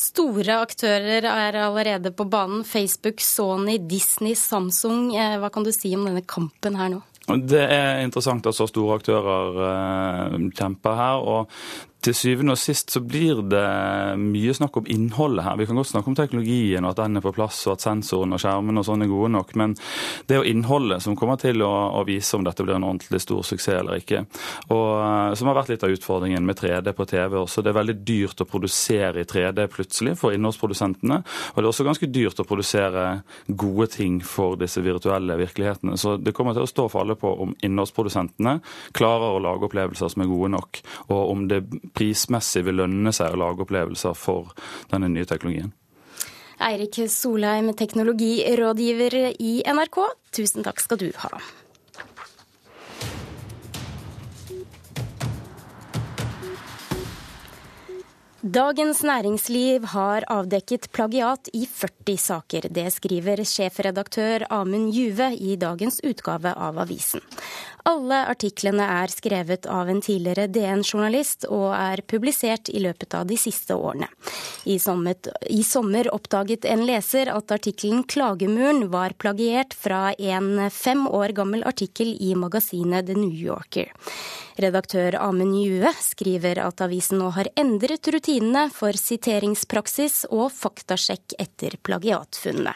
Store 0.02 0.56
aktører 0.64 1.28
er 1.30 1.58
allerede 1.62 2.10
på 2.16 2.26
banen. 2.26 2.64
Facebook, 2.66 3.22
Sony, 3.22 3.78
Disney, 3.78 4.34
Samsung. 4.40 5.12
Eh, 5.14 5.38
hva 5.38 5.52
kan 5.54 5.66
du 5.68 5.70
si 5.76 5.94
om 5.94 6.08
denne 6.08 6.24
kampen 6.26 6.80
her 6.80 6.90
nå? 6.96 7.02
Det 7.48 7.62
er 7.62 8.02
interessant 8.02 8.48
at 8.50 8.58
så 8.58 8.66
store 8.68 8.98
aktører 8.98 9.60
uh, 9.62 10.38
kjemper 10.58 10.98
her. 10.98 11.22
og 11.22 11.54
til 12.02 12.16
syvende 12.18 12.56
og 12.56 12.60
sist 12.60 12.94
så 12.94 13.02
blir 13.06 13.44
det 13.52 13.66
mye 14.18 14.54
snakk 14.58 14.80
om 14.82 14.88
innholdet 14.90 15.46
her. 15.46 15.58
Vi 15.60 15.68
kan 15.70 15.78
godt 15.78 15.92
snakke 15.92 16.10
om 16.10 16.18
teknologien 16.18 16.86
og 16.86 16.94
at 16.94 17.02
den 17.04 17.20
er 17.20 17.26
på 17.26 17.34
plass 17.36 17.60
og 17.68 17.76
at 17.76 17.86
sensoren 17.86 18.34
og 18.34 18.42
skjermen 18.42 18.82
og 18.82 18.88
sånn 18.88 19.06
er 19.06 19.12
gode 19.12 19.30
nok, 19.36 19.54
men 19.60 19.76
det 20.28 20.36
er 20.36 20.42
jo 20.42 20.52
innholdet 20.52 21.04
som 21.06 21.18
kommer 21.18 21.38
til 21.42 21.62
å, 21.66 21.70
å, 22.00 22.04
vise 22.08 22.38
om 22.38 22.46
dette 22.46 22.66
blir 22.66 22.80
en 22.80 22.88
ordentlig 22.88 23.22
stor 23.22 23.44
suksess 23.46 23.80
eller 23.82 24.02
ikke. 24.02 24.24
Og 24.74 24.88
eh, 24.98 25.34
Som 25.38 25.52
har 25.52 25.58
vært 25.60 25.72
litt 25.72 25.86
av 25.86 25.94
utfordringen 25.94 26.46
med 26.46 26.58
3D 26.60 26.92
på 26.98 27.06
TV 27.10 27.38
også. 27.40 27.62
Det 27.62 27.72
er 27.72 27.78
veldig 27.78 27.98
dyrt 28.08 28.42
å 28.44 28.50
produsere 28.50 29.22
i 29.22 29.28
3D 29.30 29.68
plutselig 29.72 30.16
for 30.20 30.36
innholdsprodusentene. 30.36 31.22
Og 31.54 31.60
det 31.60 31.64
er 31.64 31.70
også 31.70 31.86
ganske 31.88 32.10
dyrt 32.12 32.42
å 32.42 32.48
produsere 32.48 33.06
gode 33.48 33.88
ting 33.94 34.20
for 34.26 34.58
disse 34.60 34.82
virtuelle 34.84 35.38
virkelighetene. 35.40 35.98
Så 36.02 36.18
det 36.18 36.34
kommer 36.38 36.58
til 36.58 36.66
å 36.66 36.70
stå 36.70 36.88
for 36.92 37.06
alle 37.06 37.18
på 37.20 37.32
om 37.46 37.54
innholdsprodusentene 37.62 38.58
klarer 38.98 39.38
å 39.38 39.44
lage 39.44 39.70
opplevelser 39.70 40.12
som 40.12 40.26
er 40.26 40.32
gode 40.32 40.52
nok, 40.56 40.82
og 41.12 41.22
om 41.32 41.46
det 41.52 41.62
prismessig 41.98 42.66
vil 42.68 42.82
lønne 42.84 43.14
seg 43.16 43.34
å 43.34 43.42
lage 43.42 43.66
opplevelser 43.66 44.18
for 44.18 44.54
denne 44.92 45.12
nye 45.12 45.28
teknologien. 45.30 45.74
Eirik 46.62 47.00
Solheim, 47.10 47.72
teknologirådgiver 47.74 49.18
i 49.42 49.56
NRK, 49.66 50.04
tusen 50.36 50.68
takk 50.68 50.84
skal 50.84 51.02
du 51.02 51.10
ha. 51.24 51.42
Dagens 58.42 59.04
Næringsliv 59.06 59.84
har 59.92 60.26
avdekket 60.34 60.88
plagiat 60.90 61.46
i 61.54 61.68
40 61.70 62.18
saker. 62.18 62.66
Det 62.74 62.88
skriver 62.90 63.44
sjefredaktør 63.46 64.48
Amund 64.50 64.90
Juve 64.98 65.28
i 65.38 65.54
dagens 65.62 66.00
utgave 66.02 66.50
av 66.50 66.80
avisen. 66.82 67.22
Alle 67.90 68.20
artiklene 68.30 68.86
er 69.02 69.10
skrevet 69.10 69.66
av 69.66 69.90
en 69.90 70.02
tidligere 70.04 70.46
DN-journalist 70.54 71.48
og 71.50 71.72
er 71.74 72.04
publisert 72.06 72.70
i 72.70 72.82
løpet 72.84 73.16
av 73.18 73.26
de 73.30 73.38
siste 73.42 73.74
årene. 73.74 74.10
I 74.70 74.78
sommer, 74.80 75.18
I 75.50 75.64
sommer 75.66 76.12
oppdaget 76.14 76.68
en 76.70 76.86
leser 76.86 77.32
at 77.34 77.52
artikkelen 77.52 78.04
'Klagemuren' 78.04 78.90
var 78.94 79.18
plagiert 79.18 79.74
fra 79.74 80.14
en 80.14 80.70
fem 80.70 81.08
år 81.08 81.34
gammel 81.34 81.66
artikkel 81.66 82.14
i 82.20 82.36
magasinet 82.36 83.08
The 83.08 83.18
New 83.18 83.34
Yorker. 83.34 83.90
Redaktør 84.62 85.18
Amund 85.18 85.56
Jue 85.58 85.90
skriver 85.98 86.60
at 86.62 86.82
avisen 86.86 87.18
nå 87.18 87.32
har 87.34 87.50
endret 87.58 88.06
rutinene 88.14 88.68
for 88.70 88.94
siteringspraksis 88.94 90.26
og 90.30 90.52
faktasjekk 90.54 91.40
etter 91.40 91.80
plagiatfunnene. 91.82 92.76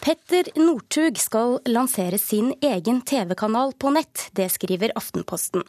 Petter 0.00 0.46
Northug 0.56 1.18
skal 1.20 1.58
lansere 1.68 2.18
sin 2.18 2.54
egen 2.64 3.02
TV-kanal 3.04 3.74
på 3.76 3.90
nett. 3.92 4.30
Det 4.32 4.46
skriver 4.48 4.94
Aftenposten. 4.96 5.62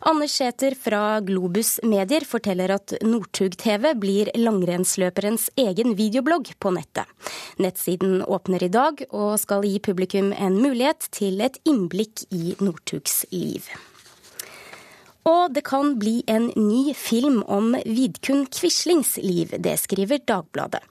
Anders 0.00 0.36
Sæther 0.38 0.76
fra 0.78 1.20
Globus 1.26 1.80
Medier 1.82 2.22
forteller 2.28 2.76
at 2.76 2.94
Northug 3.02 3.56
TV 3.58 3.90
blir 3.98 4.30
langrennsløperens 4.38 5.48
egen 5.58 5.96
videoblogg 5.98 6.52
på 6.62 6.70
nettet. 6.76 7.10
Nettsiden 7.58 8.22
åpner 8.22 8.62
i 8.62 8.70
dag 8.70 9.02
og 9.10 9.34
skal 9.42 9.66
gi 9.66 9.80
publikum 9.82 10.30
en 10.38 10.60
mulighet 10.62 11.10
til 11.10 11.42
et 11.42 11.58
innblikk 11.66 12.28
i 12.30 12.54
Northugs 12.62 13.24
liv. 13.34 13.66
Og 15.24 15.54
det 15.56 15.62
kan 15.64 15.94
bli 15.96 16.18
en 16.28 16.50
ny 16.56 16.92
film 16.94 17.38
om 17.48 17.72
Vidkun 17.84 18.44
Quislings 18.52 19.16
liv, 19.16 19.54
det 19.58 19.78
skriver 19.80 20.20
Dagbladet. 20.28 20.82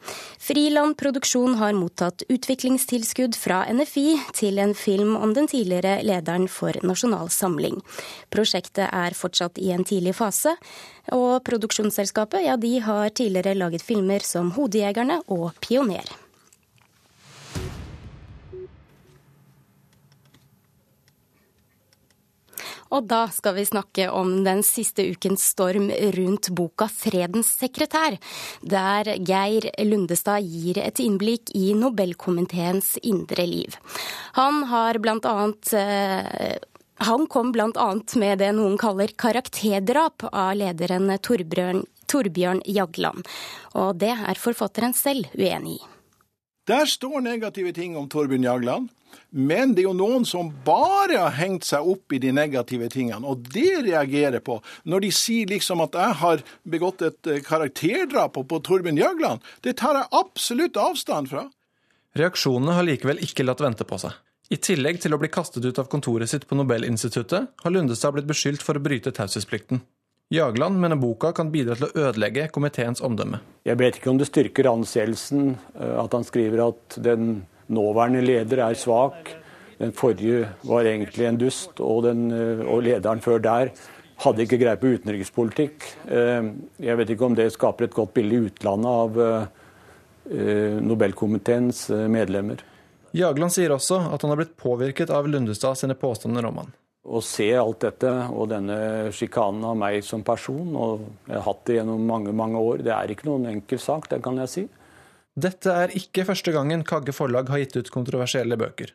Friland 0.42 0.98
Produksjon 0.98 1.60
har 1.60 1.78
mottatt 1.78 2.25
utviklingstilskudd 2.34 3.38
fra 3.38 3.62
NFI 3.70 4.08
til 4.34 4.58
en 4.63 4.74
film 4.74 5.13
om 5.16 5.36
den 5.38 5.48
tidligere 5.52 6.00
lederen 6.02 6.50
for 6.50 6.74
Nasjonal 6.82 7.30
Samling. 7.30 7.78
Prosjektet 8.34 8.90
er 8.90 9.13
fortsatt 9.18 9.62
i 9.62 9.70
en 9.75 9.86
tidlig 9.86 10.16
fase, 10.18 10.56
og 11.13 11.44
produksjonsselskapet 11.46 12.48
ja, 12.48 12.58
har 12.58 13.13
tidligere 13.13 13.54
laget 13.54 13.86
filmer 13.86 14.25
som 14.25 14.50
Hodejegerne 14.58 15.22
og 15.28 15.52
Pioner. 15.62 16.23
Og 22.93 23.07
da 23.09 23.25
skal 23.33 23.55
vi 23.57 23.65
snakke 23.65 24.09
om 24.13 24.43
den 24.45 24.62
siste 24.65 25.05
ukens 25.09 25.45
storm 25.53 25.89
rundt 26.17 26.50
boka 26.53 26.85
'Fredens 26.85 27.50
sekretær', 27.57 28.19
der 28.62 29.17
Geir 29.17 29.69
Lundestad 29.85 30.43
gir 30.45 30.77
et 30.77 31.00
innblikk 31.00 31.50
i 31.55 31.73
Nobelkomiteens 31.73 32.97
indre 33.01 33.47
liv. 33.47 33.77
Han 34.33 34.63
har 34.69 35.00
blant 35.00 35.25
annet 35.25 35.73
eh, 35.73 36.57
han 37.03 37.27
kom 37.27 37.51
bl.a. 37.51 37.88
med 38.15 38.39
det 38.39 38.51
noen 38.53 38.77
kaller 38.77 39.12
karakterdrap 39.17 40.27
av 40.31 40.53
lederen 40.55 41.09
Torbjørn, 41.19 41.81
Torbjørn 42.07 42.62
Jagland. 42.69 43.25
Og 43.73 43.97
det 43.97 44.13
er 44.13 44.39
forfatteren 44.39 44.93
selv 44.93 45.27
uenig 45.33 45.79
i. 45.79 45.81
Der 46.69 46.85
står 46.88 47.19
negative 47.25 47.73
ting 47.75 47.97
om 47.97 48.07
Torbjørn 48.07 48.45
Jagland. 48.45 48.91
Men 49.29 49.74
det 49.74 49.84
er 49.84 49.89
jo 49.89 49.96
noen 49.98 50.27
som 50.27 50.51
bare 50.65 51.20
har 51.20 51.38
hengt 51.38 51.67
seg 51.67 51.86
opp 51.93 52.13
i 52.13 52.22
de 52.24 52.34
negative 52.36 52.89
tingene, 52.93 53.24
og 53.27 53.46
det 53.53 53.84
reagerer 53.88 54.43
på. 54.46 54.60
Når 54.89 55.05
de 55.05 55.12
sier 55.15 55.50
liksom 55.51 55.84
at 55.86 55.98
jeg 55.98 56.20
har 56.24 56.43
begått 56.63 57.05
et 57.05 57.32
eh, 57.32 57.41
karakterdrap 57.46 58.38
på 58.50 58.62
Torbjørn 58.67 59.01
Jagland, 59.01 59.43
det 59.65 59.77
tar 59.82 60.00
jeg 60.00 60.12
absolutt 60.20 60.79
avstand 60.79 61.32
fra. 61.34 61.48
Reaksjonene 62.17 62.77
har 62.77 62.86
likevel 62.86 63.24
ikke 63.25 63.46
latt 63.48 63.63
vente 63.63 63.88
på 63.89 63.98
seg. 64.01 64.13
I 64.53 64.60
tillegg 64.62 65.00
til 65.01 65.15
å 65.15 65.17
bli 65.17 65.32
kastet 65.34 65.65
ut 65.65 65.79
av 65.82 65.88
kontoret 65.89 66.29
sitt 66.29 66.46
på 66.46 66.58
Nobelinstituttet, 66.60 67.53
har 67.63 67.74
Lundestad 67.74 68.13
blitt 68.13 68.29
beskyldt 68.29 68.62
for 68.62 68.77
å 68.77 68.84
bryte 68.84 69.13
taushetsplikten. 69.15 69.82
Jagland 70.34 70.79
mener 70.82 70.96
boka 70.96 71.32
kan 71.36 71.51
bidra 71.53 71.75
til 71.77 71.88
å 71.88 72.08
ødelegge 72.08 72.48
komiteens 72.53 73.03
omdømme. 73.05 73.39
Jeg 73.67 73.77
vet 73.82 73.98
ikke 74.00 74.12
om 74.12 74.20
det 74.22 74.29
styrker 74.29 74.70
anseelsen 74.72 75.55
eh, 75.77 75.96
at 76.01 76.13
han 76.15 76.25
skriver 76.27 76.67
at 76.70 76.98
den 77.05 77.43
nåværende 77.72 78.24
leder 78.25 78.63
er 78.65 78.77
svak. 78.77 79.32
Den 79.79 79.93
forrige 79.96 80.48
var 80.63 80.88
egentlig 80.88 81.27
en 81.27 81.39
dust, 81.41 81.79
og, 81.79 82.03
den, 82.08 82.29
eh, 82.32 82.65
og 82.67 82.84
lederen 82.86 83.22
før 83.24 83.41
der 83.43 83.74
hadde 84.24 84.46
ikke 84.46 84.60
greie 84.62 84.79
på 84.79 84.93
utenrikspolitikk. 84.96 85.88
Eh, 86.08 86.51
jeg 86.79 87.00
vet 87.00 87.10
ikke 87.13 87.27
om 87.27 87.36
det 87.36 87.51
skaper 87.55 87.89
et 87.89 87.98
godt 87.98 88.13
bilde 88.13 88.38
i 88.38 88.46
utlandet 88.50 88.91
av 88.91 89.20
eh, 89.24 90.79
Nobelkomiteens 90.79 91.89
medlemmer. 92.08 92.62
Jagland 93.13 93.51
sier 93.53 93.74
også 93.75 94.00
at 94.13 94.24
han 94.24 94.32
har 94.32 94.39
blitt 94.39 94.55
påvirket 94.58 95.12
av 95.13 95.27
Lundestad 95.29 95.77
sine 95.77 95.98
påstander 96.00 96.48
om 96.48 96.63
han. 96.63 96.72
Å 97.03 97.20
se 97.20 97.50
alt 97.60 97.84
dette 97.84 98.10
og 98.32 98.48
denne 98.53 99.12
sjikanen 99.13 99.65
av 99.67 99.75
meg 99.75 100.00
som 100.08 100.24
person, 100.24 100.70
og 100.72 101.03
jeg 101.27 101.36
har 101.36 101.43
hatt 101.50 101.65
det 101.67 101.75
gjennom 101.82 102.05
mange 102.08 102.32
mange 102.32 102.62
år, 102.63 102.79
det 102.86 102.93
er 102.96 103.12
ikke 103.12 103.27
noen 103.27 103.50
enkel 103.51 103.82
sak, 103.84 104.08
det 104.10 104.22
kan 104.24 104.39
jeg 104.39 104.53
si. 104.53 104.63
Dette 105.34 105.72
er 105.74 105.94
ikke 105.98 106.28
første 106.28 106.52
gangen 106.54 106.84
Kagge 106.86 107.13
forlag 107.16 107.48
har 107.50 107.63
gitt 107.63 107.78
ut 107.80 107.90
kontroversielle 107.94 108.58
bøker. 108.60 108.92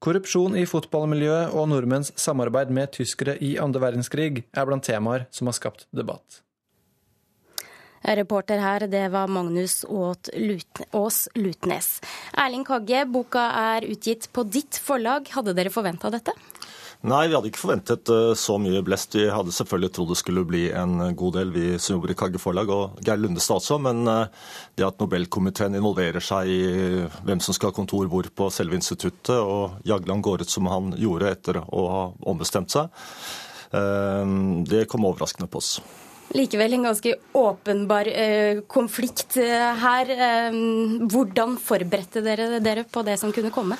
Korrupsjon 0.00 0.54
i 0.56 0.62
fotballmiljøet 0.64 1.50
og 1.52 1.66
nordmenns 1.72 2.12
samarbeid 2.16 2.70
med 2.72 2.92
tyskere 2.94 3.34
i 3.42 3.56
andre 3.60 3.82
verdenskrig 3.82 4.44
er 4.46 4.68
blant 4.68 4.86
temaer 4.86 5.26
som 5.34 5.50
har 5.50 5.58
skapt 5.58 5.88
debatt. 5.90 6.40
Reporter 8.00 8.62
her, 8.62 8.86
det 8.88 9.10
var 9.12 9.28
Magnus 9.28 9.82
Aas 9.84 11.18
Lutnes. 11.36 11.90
Erling 12.32 12.64
Kagge, 12.64 13.02
boka 13.04 13.42
er 13.74 13.84
utgitt 13.90 14.30
på 14.32 14.46
ditt 14.48 14.78
forlag. 14.80 15.28
Hadde 15.34 15.52
dere 15.58 15.74
forventa 15.74 16.08
dette? 16.14 16.32
Nei, 17.00 17.30
vi 17.30 17.32
hadde 17.32 17.48
ikke 17.48 17.62
forventet 17.62 18.10
uh, 18.12 18.34
så 18.36 18.58
mye 18.60 18.82
blest. 18.84 19.14
Vi 19.16 19.22
hadde 19.32 19.54
selvfølgelig 19.56 19.92
trodd 19.96 20.10
det 20.12 20.18
skulle 20.20 20.42
bli 20.44 20.66
en 20.76 21.14
god 21.16 21.38
del, 21.38 21.52
vi 21.54 21.68
som 21.80 21.94
jobber 21.94 22.12
i 22.12 22.16
Kagge 22.20 22.40
forlag, 22.42 22.68
og 22.68 22.98
Geir 23.06 23.16
Lundestad 23.22 23.56
også. 23.56 23.78
Men 23.80 24.02
uh, 24.04 24.26
det 24.76 24.84
at 24.84 25.00
Nobelkomiteen 25.00 25.78
involverer 25.78 26.20
seg 26.20 26.50
i 26.52 26.60
hvem 27.24 27.40
som 27.40 27.56
skal 27.56 27.72
ha 27.72 27.76
kontor 27.78 28.10
hvor 28.12 28.28
på 28.28 28.50
selve 28.52 28.76
instituttet, 28.76 29.32
og 29.38 29.80
Jagland 29.88 30.26
går 30.26 30.44
ut 30.44 30.52
som 30.52 30.68
han 30.68 30.92
gjorde 31.00 31.32
etter 31.32 31.62
å 31.64 31.86
ha 31.88 32.04
ombestemt 32.28 32.72
seg, 32.74 32.92
det 33.70 34.80
kom 34.90 35.04
overraskende 35.06 35.46
på 35.46 35.60
oss. 35.60 35.76
Likevel 36.34 36.74
en 36.74 36.88
ganske 36.88 37.12
åpenbar 37.38 38.08
konflikt 38.66 39.36
her. 39.38 40.10
hvordan 41.06 41.54
forberedte 41.62 42.24
dere 42.26 42.58
dere 42.58 42.82
på 42.82 43.04
det 43.06 43.14
som 43.22 43.30
kunne 43.30 43.54
komme? 43.54 43.78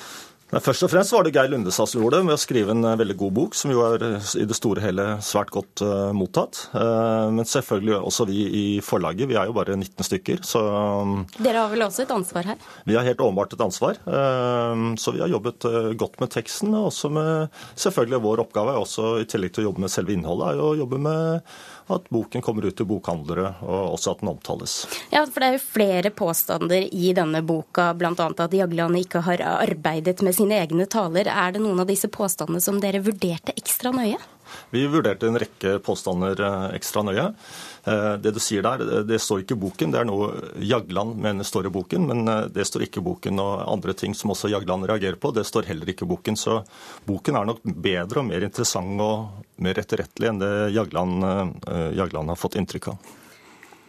Nei, 0.51 0.59
først 0.59 0.83
og 0.83 0.89
fremst 0.91 1.13
var 1.15 1.23
det 1.23 1.31
Geir 1.31 1.47
Lundestad 1.47 1.87
som 1.87 2.01
gjorde 2.01 2.19
det, 2.19 2.27
med 2.27 2.35
å 2.35 2.41
skrive 2.41 2.73
en 2.73 2.83
eh, 2.83 2.97
veldig 2.99 3.15
god 3.21 3.35
bok, 3.37 3.53
som 3.55 3.71
jo 3.71 3.85
er 3.85 4.03
eh, 4.03 4.31
i 4.41 4.47
det 4.49 4.57
store 4.57 4.83
hele 4.83 5.05
svært 5.23 5.53
godt 5.55 5.83
uh, 5.87 6.09
mottatt. 6.11 6.65
Uh, 6.73 7.31
men 7.31 7.47
selvfølgelig 7.47 7.95
også 8.01 8.25
vi 8.27 8.41
i 8.59 8.65
forlaget. 8.83 9.29
Vi 9.31 9.37
er 9.39 9.47
jo 9.47 9.55
bare 9.55 9.77
19 9.77 10.03
stykker, 10.09 10.41
så 10.43 10.59
um, 11.07 11.21
Dere 11.37 11.63
har 11.63 11.71
vel 11.71 11.85
også 11.85 12.03
et 12.03 12.11
ansvar 12.11 12.51
her? 12.51 12.67
Vi 12.83 12.97
har 12.99 13.07
helt 13.07 13.23
åpenbart 13.23 13.55
et 13.55 13.63
ansvar. 13.63 14.01
Uh, 14.03 14.91
så 14.99 15.15
vi 15.15 15.23
har 15.23 15.31
jobbet 15.31 15.69
godt 15.95 16.19
med 16.19 16.35
teksten, 16.35 16.75
og 16.75 16.89
også 16.89 17.13
med 17.15 17.61
Selvfølgelig 17.79 18.19
vår 18.25 18.43
oppgave, 18.43 18.75
også 18.75 19.21
i 19.21 19.27
tillegg 19.31 19.55
til 19.55 19.63
å 19.63 19.69
jobbe 19.69 19.85
med 19.85 19.93
selve 19.93 20.17
innholdet, 20.17 20.51
er 20.51 20.59
jo 20.59 20.67
å 20.73 20.79
jobbe 20.81 20.99
med 20.99 21.55
at 21.95 22.09
boken 22.13 22.43
kommer 22.45 22.67
ut 22.67 22.77
til 22.77 22.87
bokhandlere, 22.89 23.53
og 23.61 23.95
også 23.95 24.15
at 24.15 24.23
den 24.23 24.31
omtales. 24.33 24.75
Ja, 25.13 25.23
for 25.25 25.43
det 25.43 25.49
er 25.49 25.57
jo 25.57 25.63
flere 25.63 26.13
påstander 26.15 26.87
i 26.87 27.13
denne 27.17 27.43
boka, 27.45 27.91
bl.a. 27.97 28.11
at 28.15 28.57
Jagland 28.57 28.99
ikke 29.01 29.23
har 29.27 29.43
arbeidet 29.51 30.21
med 30.25 30.37
sine 30.37 30.59
egne 30.61 30.87
taler. 30.91 31.29
Er 31.31 31.55
det 31.55 31.63
noen 31.63 31.83
av 31.83 31.89
disse 31.89 32.09
påstandene 32.11 32.63
som 32.63 32.79
dere 32.83 33.03
vurderte 33.03 33.55
ekstra 33.57 33.93
nøye? 33.95 34.19
Vi 34.71 34.85
vurderte 34.87 35.27
en 35.27 35.39
rekke 35.41 35.77
påstander 35.83 36.41
eh, 36.41 36.65
ekstra 36.77 37.03
nøye. 37.05 37.27
Eh, 37.83 38.13
det 38.23 38.33
du 38.35 38.39
sier 38.43 38.65
der, 38.65 39.03
det 39.07 39.21
står 39.21 39.43
ikke 39.43 39.57
i 39.57 39.61
boken. 39.65 39.93
Det 39.93 40.01
er 40.01 40.09
noe 40.09 40.31
Jagland 40.63 41.17
mener 41.21 41.47
står 41.47 41.69
i 41.69 41.73
boken, 41.75 42.07
men 42.09 42.25
eh, 42.31 42.43
det 42.53 42.67
står 42.69 42.87
ikke 42.87 43.01
i 43.03 43.07
boken. 43.09 43.41
Og 43.43 43.63
andre 43.65 43.95
ting 43.97 44.17
som 44.17 44.33
også 44.33 44.51
Jagland 44.53 44.89
reagerer 44.89 45.19
på, 45.21 45.33
det 45.35 45.47
står 45.47 45.69
heller 45.71 45.93
ikke 45.93 46.07
i 46.07 46.11
boken. 46.11 46.39
Så 46.39 46.61
boken 47.07 47.39
er 47.39 47.49
nok 47.51 47.63
bedre 47.63 48.23
og 48.23 48.29
mer 48.31 48.47
interessant 48.47 49.01
og 49.03 49.47
mer 49.61 49.77
etterrettelig 49.77 50.31
enn 50.31 50.41
det 50.41 50.53
Jagland, 50.73 51.21
Jagland 51.93 52.31
har 52.31 52.39
fått 52.39 52.57
inntrykk 52.57 52.93
av. 52.95 53.11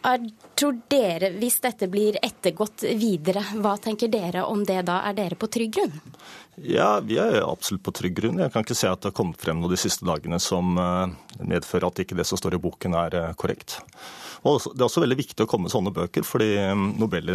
Er, 0.03 0.23
tror 0.59 0.79
dere, 0.91 1.31
Hvis 1.39 1.61
dette 1.63 1.87
blir 1.91 2.17
ettergått 2.23 2.83
videre, 2.99 3.45
hva 3.63 3.77
tenker 3.79 4.11
dere 4.11 4.43
om 4.51 4.65
det 4.67 4.81
da? 4.89 4.99
Er 5.07 5.15
dere 5.15 5.39
på 5.39 5.47
trygg 5.53 5.77
grunn? 5.77 5.95
Ja, 6.59 6.97
vi 7.01 7.17
er 7.23 7.39
absolutt 7.47 7.85
på 7.87 7.95
trygg 7.95 8.17
grunn. 8.19 8.41
Jeg 8.43 8.53
kan 8.53 8.67
ikke 8.67 8.77
se 8.77 8.91
at 8.91 9.01
det 9.01 9.13
har 9.13 9.17
kommet 9.17 9.41
frem 9.41 9.63
noe 9.63 9.71
de 9.73 9.79
siste 9.81 10.05
dagene 10.09 10.41
som 10.43 10.75
eh, 10.77 11.15
medfører 11.49 11.89
at 11.89 12.03
ikke 12.03 12.19
det 12.19 12.27
som 12.29 12.41
står 12.41 12.59
i 12.59 12.63
boken 12.63 12.99
er 12.99 13.17
eh, 13.21 13.33
korrekt. 13.39 13.79
Og 14.43 14.59
Det 14.73 14.83
er 14.83 14.89
også 14.89 15.05
veldig 15.05 15.21
viktig 15.23 15.47
å 15.47 15.49
komme 15.49 15.69
med 15.69 15.75
sånne 15.75 15.95
bøker, 15.95 16.27
fordi 16.27 16.51
eh, 16.61 16.75
Nobel, 16.75 17.33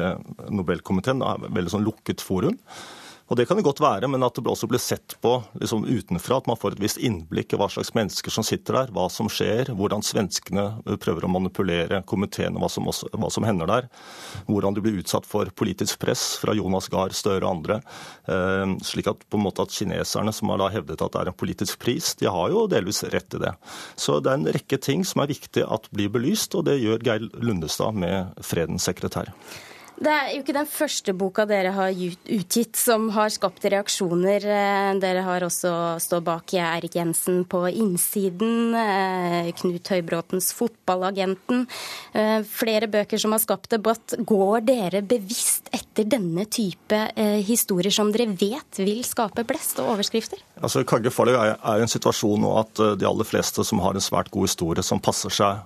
Nobelkomiteen 0.52 1.24
er 1.24 1.40
et 1.40 1.58
veldig 1.58 1.74
sånn 1.78 1.88
lukket 1.88 2.26
forum. 2.26 2.60
Og 3.28 3.36
Det 3.36 3.44
kan 3.48 3.60
det 3.60 3.66
godt 3.68 3.82
være, 3.84 4.08
men 4.08 4.24
at 4.24 4.38
det 4.40 4.48
også 4.48 4.70
blir 4.72 4.80
sett 4.80 5.18
på 5.24 5.34
liksom 5.60 5.84
utenfra. 5.84 6.38
At 6.40 6.48
man 6.48 6.60
får 6.60 6.78
et 6.78 6.84
visst 6.86 7.02
innblikk 7.04 7.52
i 7.52 7.60
hva 7.60 7.68
slags 7.72 7.92
mennesker 7.98 8.32
som 8.32 8.46
sitter 8.48 8.78
der, 8.80 8.94
hva 8.96 9.10
som 9.12 9.28
skjer, 9.32 9.74
hvordan 9.76 10.06
svenskene 10.06 10.64
prøver 11.04 11.28
å 11.28 11.32
manipulere 11.34 12.00
komiteen 12.08 12.56
og 12.56 12.64
hva 12.64 12.72
som, 12.72 12.88
også, 12.88 13.12
hva 13.12 13.32
som 13.34 13.48
hender 13.48 13.68
der. 13.68 13.90
Hvordan 14.48 14.78
de 14.78 14.86
blir 14.86 15.02
utsatt 15.02 15.28
for 15.28 15.52
politisk 15.60 16.00
press 16.00 16.38
fra 16.40 16.56
Jonas 16.56 16.88
Gahr 16.94 17.12
Støre 17.12 17.44
og 17.44 17.58
andre. 17.58 17.82
Eh, 18.32 18.78
slik 18.88 19.12
at 19.12 19.28
på 19.28 19.40
en 19.40 19.48
måte 19.50 19.66
at 19.66 19.76
kineserne, 19.76 20.32
som 20.32 20.56
har 20.56 20.64
da 20.64 20.72
hevdet 20.72 21.04
at 21.04 21.12
det 21.18 21.26
er 21.26 21.34
en 21.34 21.42
politisk 21.44 21.84
pris, 21.84 22.14
de 22.22 22.32
har 22.32 22.56
jo 22.56 22.64
delvis 22.72 23.04
rett 23.12 23.36
i 23.36 23.44
det. 23.44 23.56
Så 24.00 24.22
det 24.24 24.32
er 24.32 24.40
en 24.40 24.52
rekke 24.56 24.80
ting 24.80 25.04
som 25.08 25.26
er 25.26 25.34
viktig 25.36 25.68
at 25.68 25.92
blir 25.92 26.12
belyst, 26.16 26.56
og 26.56 26.70
det 26.70 26.80
gjør 26.80 27.04
Geir 27.04 27.28
Lundestad 27.44 28.00
med 28.00 28.40
Fredens 28.46 28.88
sekretær. 28.88 29.36
Det 29.98 30.12
er 30.14 30.28
jo 30.36 30.44
ikke 30.44 30.54
den 30.54 30.68
første 30.70 31.14
boka 31.18 31.44
dere 31.50 31.72
har 31.74 31.90
utgitt 31.90 32.78
som 32.78 33.08
har 33.16 33.32
skapt 33.34 33.64
reaksjoner. 33.66 34.44
Eh, 34.46 34.90
dere 35.02 35.24
har 35.26 35.46
også 35.48 35.72
stått 36.04 36.26
bak 36.28 36.54
Erik 36.54 37.00
Jensen 37.00 37.42
på 37.50 37.64
innsiden, 37.72 38.76
eh, 38.78 39.50
Knut 39.58 39.90
Høybråtens 39.90 40.54
'Fotballagenten'. 40.54 41.66
Eh, 42.14 42.44
flere 42.44 42.86
bøker 42.86 43.18
som 43.18 43.32
har 43.32 43.40
skapt 43.40 43.72
debatt. 43.72 44.14
Går 44.22 44.66
dere 44.66 45.02
bevisst 45.02 45.70
etter 45.74 46.06
denne 46.06 46.46
type 46.46 46.98
historier 47.42 47.92
som 47.92 48.12
dere 48.12 48.28
vet 48.28 48.78
vil 48.78 49.04
skape 49.04 49.44
blest 49.44 49.80
og 49.80 49.98
overskrifter? 49.98 50.38
Altså, 50.62 50.86
Kagge 50.86 51.10
Farløy 51.10 51.34
er 51.34 51.78
i 51.80 51.82
en 51.82 51.88
situasjon 51.88 52.40
nå 52.40 52.60
at 52.60 53.00
de 53.00 53.06
aller 53.06 53.26
fleste 53.26 53.66
som 53.66 53.80
har 53.80 53.94
en 53.94 54.00
svært 54.00 54.30
god 54.30 54.46
historie 54.46 54.84
som 54.84 55.00
passer 55.00 55.30
seg 55.30 55.58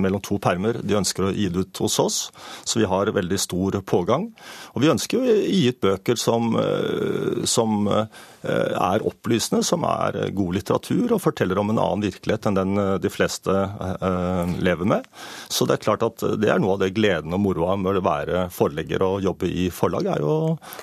mellom 0.00 0.20
to 0.22 0.38
permer, 0.38 0.80
de 0.82 0.94
ønsker 0.96 1.28
å 1.28 1.34
gi 1.34 1.48
det 1.48 1.56
ut 1.56 1.76
hos 1.76 1.98
oss. 1.98 2.30
Så 2.64 2.80
vi 2.80 2.86
har 2.86 3.06
veldig 3.06 3.38
stor 3.38 3.49
stor 3.50 3.80
pågang. 3.82 4.30
Og 4.74 4.84
vi 4.84 4.90
ønsker 4.92 5.18
jo 5.18 5.26
å 5.26 5.38
gi 5.42 5.62
ut 5.70 5.80
bøker 5.82 6.18
som, 6.18 6.54
eh, 6.58 7.42
som 7.44 7.86
eh, 7.90 8.06
er 8.48 9.04
opplysende, 9.06 9.62
som 9.66 9.84
er 9.84 10.30
god 10.36 10.56
litteratur 10.56 11.14
og 11.14 11.22
forteller 11.22 11.58
om 11.60 11.72
en 11.72 11.80
annen 11.80 12.04
virkelighet 12.06 12.48
enn 12.48 12.56
den 12.56 12.80
eh, 12.80 12.94
de 13.02 13.10
fleste 13.12 13.52
lever 14.60 14.88
med. 14.88 15.06
Så 15.52 15.66
det 15.68 15.76
er 15.76 15.82
klart 15.84 16.04
at 16.06 16.22
det 16.40 16.48
er 16.50 16.60
noe 16.62 16.76
av 16.76 16.82
det 16.82 16.92
gleden 16.96 17.34
og 17.36 17.42
moroa 17.42 17.76
med 17.80 18.00
å 18.00 18.04
være 18.04 18.46
forlegger 18.54 19.04
og 19.04 19.24
jobbe 19.24 19.50
i 19.50 19.66
forlag, 19.74 20.08
er 20.14 20.24
jo 20.24 20.34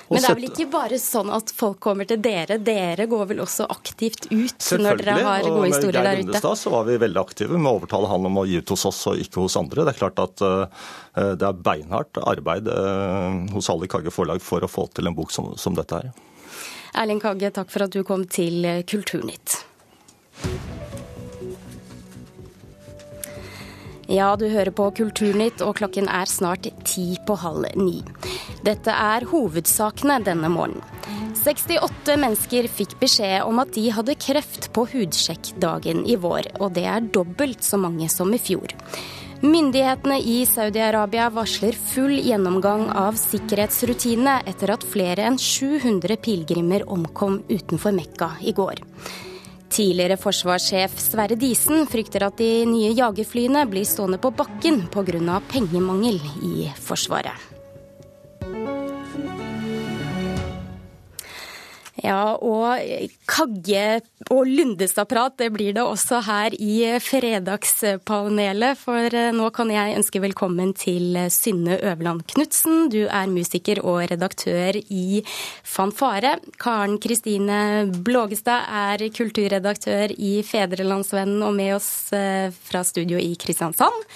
Men 0.08 0.22
det 0.22 0.30
er 0.30 0.38
vel 0.38 0.48
ikke 0.50 0.68
bare 0.72 1.00
sånn 1.02 1.32
at 1.34 1.50
folk 1.54 1.80
kommer 1.82 2.08
til 2.08 2.20
dere, 2.22 2.60
dere 2.62 3.08
går 3.10 3.26
vel 3.32 3.42
også 3.44 3.66
aktivt 3.72 4.30
ut 4.30 4.70
når 4.78 5.02
dere 5.02 5.18
har 5.26 5.48
gode 5.48 5.72
historier 5.72 5.98
der 5.98 5.98
ute? 5.98 5.98
Selvfølgelig, 5.98 5.98
og 5.98 6.04
med 6.04 6.08
Geir 6.08 6.22
Lundestad 6.22 6.62
så 6.62 6.74
var 6.74 6.88
vi 6.88 6.98
veldig 7.02 7.22
aktive 7.22 7.58
med 7.58 7.70
å 7.70 7.76
overtale 7.80 8.12
han 8.12 8.30
om 8.30 8.40
å 8.42 8.46
gi 8.48 8.62
ut 8.62 8.74
hos 8.74 8.86
oss 8.90 9.02
og 9.10 9.22
ikke 9.22 9.42
hos 9.44 9.58
andre. 9.60 9.86
Det 9.86 9.94
er 9.94 10.00
klart 10.02 10.22
at 10.22 10.46
det 11.18 11.48
er 11.48 11.62
beinhardt 11.66 12.20
arbeid 12.22 12.68
Eh, 12.78 13.54
hos 13.54 13.70
alle 13.70 13.86
Kagge 13.86 14.10
forlag 14.10 14.42
for 14.42 14.64
å 14.64 14.70
få 14.70 14.88
til 14.94 15.08
en 15.08 15.16
bok 15.16 15.32
som, 15.34 15.52
som 15.56 15.76
dette 15.76 16.02
her. 16.02 16.10
Erling 16.94 17.20
Kagge, 17.20 17.50
takk 17.52 17.72
for 17.72 17.84
at 17.84 17.92
du 17.92 18.04
kom 18.06 18.24
til 18.24 18.64
Kulturnytt. 18.88 19.64
Ja, 24.08 24.30
du 24.40 24.46
hører 24.48 24.72
på 24.72 24.86
Kulturnytt, 24.96 25.60
og 25.60 25.76
klokken 25.82 26.08
er 26.08 26.30
snart 26.30 26.64
ti 26.88 27.10
på 27.28 27.34
halv 27.42 27.66
ni. 27.76 28.00
Dette 28.64 28.88
er 28.88 29.26
hovedsakene 29.28 30.16
denne 30.24 30.48
morgenen. 30.48 30.80
68 31.38 32.16
mennesker 32.20 32.66
fikk 32.72 32.96
beskjed 33.00 33.44
om 33.46 33.60
at 33.62 33.70
de 33.76 33.84
hadde 33.94 34.16
kreft 34.20 34.70
på 34.76 34.86
hudsjekk 34.90 35.52
dagen 35.60 36.02
i 36.08 36.16
vår, 36.20 36.50
og 36.58 36.74
det 36.76 36.84
er 36.88 37.06
dobbelt 37.14 37.64
så 37.64 37.78
mange 37.80 38.08
som 38.12 38.32
i 38.32 38.40
fjor. 38.40 38.72
Myndighetene 39.38 40.16
i 40.18 40.40
Saudi-Arabia 40.46 41.28
varsler 41.30 41.76
full 41.78 42.16
gjennomgang 42.18 42.88
av 42.90 43.14
sikkerhetsrutinene 43.14 44.40
etter 44.50 44.72
at 44.74 44.82
flere 44.82 45.28
enn 45.28 45.36
700 45.38 46.16
pilegrimer 46.24 46.82
omkom 46.90 47.36
utenfor 47.46 47.94
Mekka 47.94 48.32
i 48.42 48.50
går. 48.56 48.82
Tidligere 49.70 50.16
forsvarssjef 50.18 50.96
Sverre 50.98 51.36
Disen 51.38 51.86
frykter 51.86 52.26
at 52.26 52.40
de 52.40 52.64
nye 52.66 52.90
jagerflyene 52.98 53.62
blir 53.70 53.86
stående 53.86 54.18
på 54.18 54.32
bakken 54.34 54.88
pga. 54.90 55.38
pengemangel 55.52 56.18
i 56.42 56.72
Forsvaret. 56.74 57.57
Ja, 61.98 62.36
og 62.38 62.78
Kagge 63.26 64.00
og 64.30 64.46
Lundestad-prat 64.46 65.38
det 65.40 65.48
blir 65.54 65.74
det 65.74 65.82
også 65.82 66.20
her 66.22 66.54
i 66.54 66.76
Fredagspanelet. 67.02 68.78
For 68.78 69.16
eh, 69.18 69.32
nå 69.34 69.48
kan 69.54 69.72
jeg 69.72 69.96
ønske 69.98 70.22
velkommen 70.22 70.74
til 70.78 71.18
Synne 71.34 71.80
Øverland 71.80 72.22
Knutsen. 72.30 72.86
Du 72.92 73.00
er 73.06 73.32
musiker 73.32 73.82
og 73.82 74.04
redaktør 74.12 74.78
i 74.78 75.24
Fanfare. 75.66 76.36
Karen 76.62 77.00
Kristine 77.02 77.88
Blågestad 78.06 78.70
er 78.70 79.08
kulturredaktør 79.18 80.14
i 80.14 80.38
Fedrelandsvennen 80.46 81.42
og 81.42 81.56
med 81.58 81.74
oss 81.80 82.12
eh, 82.14 82.54
fra 82.70 82.84
studio 82.86 83.18
i 83.18 83.34
Kristiansand 83.40 84.06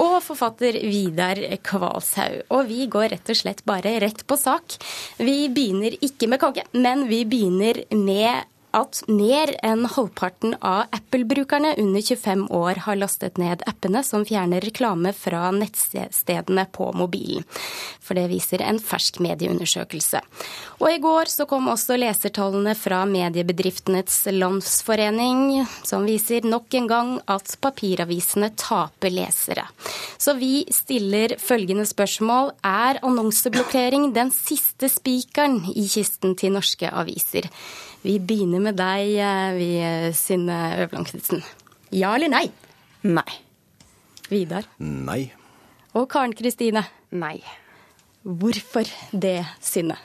og 0.00 0.20
forfatter 0.24 0.78
Vidar 0.86 1.40
Kvalshaug. 1.64 2.42
Og 2.54 2.68
vi 2.70 2.86
går 2.92 3.12
rett 3.14 3.32
og 3.32 3.38
slett 3.38 3.64
bare 3.68 3.98
rett 4.02 4.24
på 4.26 4.38
sak. 4.40 4.78
Vi 5.18 5.48
begynner 5.52 5.96
ikke 6.00 6.30
med 6.30 6.42
Kagge, 6.42 6.66
men 6.72 7.06
vi 7.10 7.24
begynner 7.28 7.82
med 7.96 8.51
at 8.76 9.02
mer 9.08 9.52
enn 9.62 9.84
halvparten 9.86 10.56
av 10.60 10.90
Apple-brukerne 10.96 11.74
under 11.78 12.00
25 12.00 12.46
år 12.50 12.82
har 12.86 12.98
lastet 12.98 13.38
ned 13.40 13.64
appene 13.68 14.02
som 14.06 14.24
fjerner 14.28 14.64
reklame 14.64 15.12
fra 15.16 15.50
nettstedene 15.54 16.66
på 16.72 16.88
mobilen. 16.96 17.44
For 18.02 18.18
det 18.18 18.26
viser 18.32 18.64
en 18.64 18.80
fersk 18.82 19.20
medieundersøkelse. 19.22 20.22
Og 20.80 20.88
i 20.90 20.98
går 21.02 21.30
så 21.30 21.46
kom 21.50 21.68
også 21.72 21.98
lesertallene 22.00 22.74
fra 22.78 23.02
Mediebedriftenes 23.08 24.24
Landsforening, 24.32 25.62
som 25.86 26.08
viser 26.08 26.48
nok 26.48 26.74
en 26.80 26.90
gang 26.90 27.14
at 27.30 27.54
papiravisene 27.62 28.50
taper 28.58 29.12
lesere. 29.14 29.68
Så 30.18 30.34
vi 30.40 30.64
stiller 30.72 31.36
følgende 31.38 31.86
spørsmål. 31.88 32.52
Er 32.64 33.00
annonseblokkering 33.04 34.10
den 34.16 34.32
siste 34.34 34.90
spikeren 34.92 35.62
i 35.72 35.86
kisten 35.90 36.36
til 36.38 36.56
norske 36.56 36.90
aviser? 36.90 37.48
Vi 38.02 38.16
begynner 38.18 38.58
med 38.62 38.74
deg, 38.78 39.12
eh, 39.22 39.54
vi, 39.54 39.68
Synne 40.18 40.58
Øverland 40.82 41.06
Knutsen. 41.06 41.42
Ja 41.94 42.14
eller 42.16 42.32
nei? 42.32 42.46
Nei. 43.06 43.28
Vidar? 44.30 44.66
Nei. 44.82 45.30
Og 45.94 46.08
Karen 46.10 46.34
Kristine? 46.34 46.82
Nei. 47.12 47.36
Hvorfor 48.24 48.88
det, 49.12 49.44
Synne? 49.62 49.98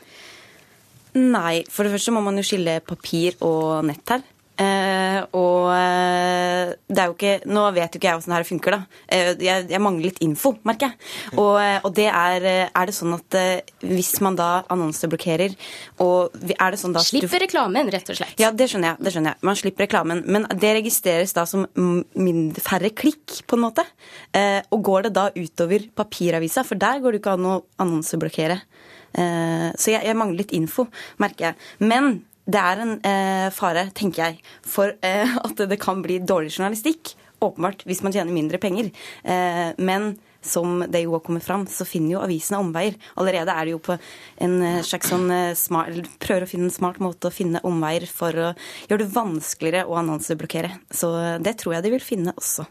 Nei. 1.18 1.64
For 1.70 1.86
det 1.88 1.96
første 1.96 2.14
må 2.14 2.22
man 2.22 2.38
jo 2.38 2.46
skille 2.46 2.80
papir 2.86 3.38
og 3.42 3.86
nett 3.88 4.14
her. 4.14 4.22
Eh, 4.58 5.20
og 5.38 5.68
eh, 5.70 6.72
det 6.90 6.98
er 6.98 7.12
jo 7.12 7.14
ikke 7.14 7.34
Nå 7.46 7.66
vet 7.76 7.94
jo 7.94 8.00
ikke 8.00 8.08
jeg 8.10 8.18
åssen 8.18 8.32
det 8.34 8.38
her 8.40 8.48
funker, 8.48 8.74
da. 8.74 9.02
Eh, 9.06 9.28
jeg, 9.46 9.68
jeg, 9.70 9.82
mangler 9.84 10.10
litt 10.10 10.22
info, 10.26 10.56
merker 10.66 10.90
jeg. 10.90 11.10
Og, 11.36 11.60
eh, 11.62 11.78
og, 11.84 11.92
det 11.98 12.08
er 12.10 12.48
Er 12.48 12.90
det 12.90 12.96
sånn 12.98 13.14
at 13.14 13.38
hvis 13.86 14.16
man 14.26 14.38
da 14.38 14.50
annonseblokkerer 14.74 15.54
og 16.04 16.34
er 16.54 16.74
det 16.74 16.80
sånn 16.82 16.96
da 16.96 17.04
Slipper 17.06 17.44
reklamen, 17.46 17.92
rett 17.94 18.10
og 18.10 18.18
slett. 18.18 18.38
Ja, 18.42 18.50
det 18.52 18.70
skjønner 18.72 18.96
jeg. 18.96 19.06
det 19.06 19.14
skjønner 19.14 19.36
jeg. 19.36 19.46
Man 19.48 19.60
slipper 19.60 19.86
reklamen. 19.86 20.24
Men 20.26 20.48
det 20.58 20.74
registreres 20.80 21.36
da 21.38 21.46
som 21.50 21.68
mindre, 21.78 22.64
færre 22.64 22.92
klikk, 22.98 23.40
på 23.48 23.58
en 23.58 23.66
måte. 23.68 23.86
Eh, 24.36 24.60
og 24.74 24.82
går 24.88 25.08
det 25.08 25.14
da 25.18 25.28
utover 25.38 25.86
papiravisa? 25.98 26.66
For 26.68 26.80
der 26.80 27.04
går 27.04 27.14
det 27.14 27.22
ikke 27.22 27.36
an 27.38 27.52
å 27.52 27.60
annonseblokkere. 27.84 28.62
så 29.18 29.90
jeg, 29.90 30.04
jeg 30.06 30.18
mangler 30.20 30.44
litt 30.44 30.52
info, 30.54 30.84
merker 31.22 31.48
jeg. 31.48 31.56
Men 31.80 32.20
det 32.48 32.60
er 32.62 32.84
en 32.84 32.94
eh, 33.04 33.48
fare, 33.56 33.90
tenker 33.96 34.24
jeg, 34.24 34.38
for 34.66 34.94
eh, 35.06 35.38
at 35.48 35.66
det 35.70 35.80
kan 35.82 36.04
bli 36.06 36.22
dårlig 36.24 36.54
journalistikk. 36.56 37.16
Åpenbart, 37.44 37.84
hvis 37.86 38.02
man 38.02 38.16
tjener 38.16 38.34
mindre 38.34 38.58
penger. 38.58 38.90
Eh, 39.22 39.76
men 39.78 40.16
som 40.42 40.80
det 40.88 41.04
jo 41.04 41.14
har 41.18 41.22
kommet 41.26 41.46
fram, 41.46 41.68
så 41.70 41.86
finner 41.86 42.16
jo 42.16 42.24
avisene 42.24 42.62
omveier. 42.64 42.96
Allerede 43.20 43.54
er 43.54 43.68
det 43.68 43.76
jo 43.76 43.84
på 43.84 43.98
en 44.42 44.58
eh, 44.64 44.80
slags 44.86 45.12
sånn 45.12 45.30
eh, 45.34 45.54
smart, 45.60 46.00
prøver 46.24 46.48
å 46.48 46.50
finne 46.50 46.70
en 46.72 46.74
smart 46.74 47.02
måte 47.04 47.30
å 47.30 47.36
finne 47.36 47.62
omveier 47.68 48.08
for 48.10 48.32
å 48.32 48.50
gjøre 48.88 49.04
det 49.04 49.12
vanskeligere 49.14 49.86
å 49.86 50.00
annonseblokkere. 50.02 50.74
Så 50.90 51.12
det 51.44 51.60
tror 51.62 51.78
jeg 51.78 51.86
de 51.86 51.96
vil 51.98 52.06
finne 52.06 52.36
også. 52.38 52.66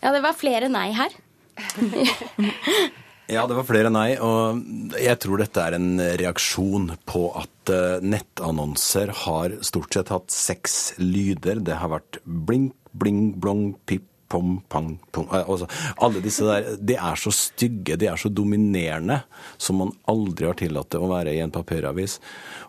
Ja, 0.00 0.10
det 0.14 0.24
var 0.24 0.38
flere 0.38 0.72
nei 0.72 0.88
her. 0.96 1.14
Ja, 3.26 3.42
det 3.50 3.56
var 3.58 3.66
flere 3.66 3.90
nei. 3.90 4.14
Og 4.22 4.60
jeg 5.02 5.18
tror 5.22 5.42
dette 5.42 5.62
er 5.62 5.76
en 5.78 5.98
reaksjon 6.20 6.92
på 7.08 7.26
at 7.38 7.72
eh, 7.74 8.02
nettannonser 8.06 9.10
har 9.24 9.56
stort 9.66 9.96
sett 9.96 10.12
hatt 10.14 10.30
seks 10.34 10.94
lyder. 11.02 11.58
Det 11.66 11.80
har 11.80 11.90
vært 11.96 12.20
blink, 12.24 12.76
bling, 12.94 13.32
blong, 13.42 13.72
pip, 13.88 14.06
pom, 14.28 14.60
pang, 14.68 14.98
pong 15.10 15.28
eh, 15.32 15.48
altså, 15.48 15.68
Alle 15.96 16.22
disse 16.24 16.46
der, 16.46 16.76
de 16.78 16.96
er 16.98 17.20
så 17.20 17.32
stygge, 17.34 17.96
de 18.00 18.08
er 18.10 18.20
så 18.20 18.30
dominerende, 18.32 19.20
som 19.58 19.80
man 19.82 19.92
aldri 20.10 20.48
har 20.48 20.58
tillatt 20.58 20.90
det 20.92 21.00
å 21.02 21.10
være 21.10 21.34
i 21.36 21.42
en 21.44 21.54
papiravis. 21.54 22.18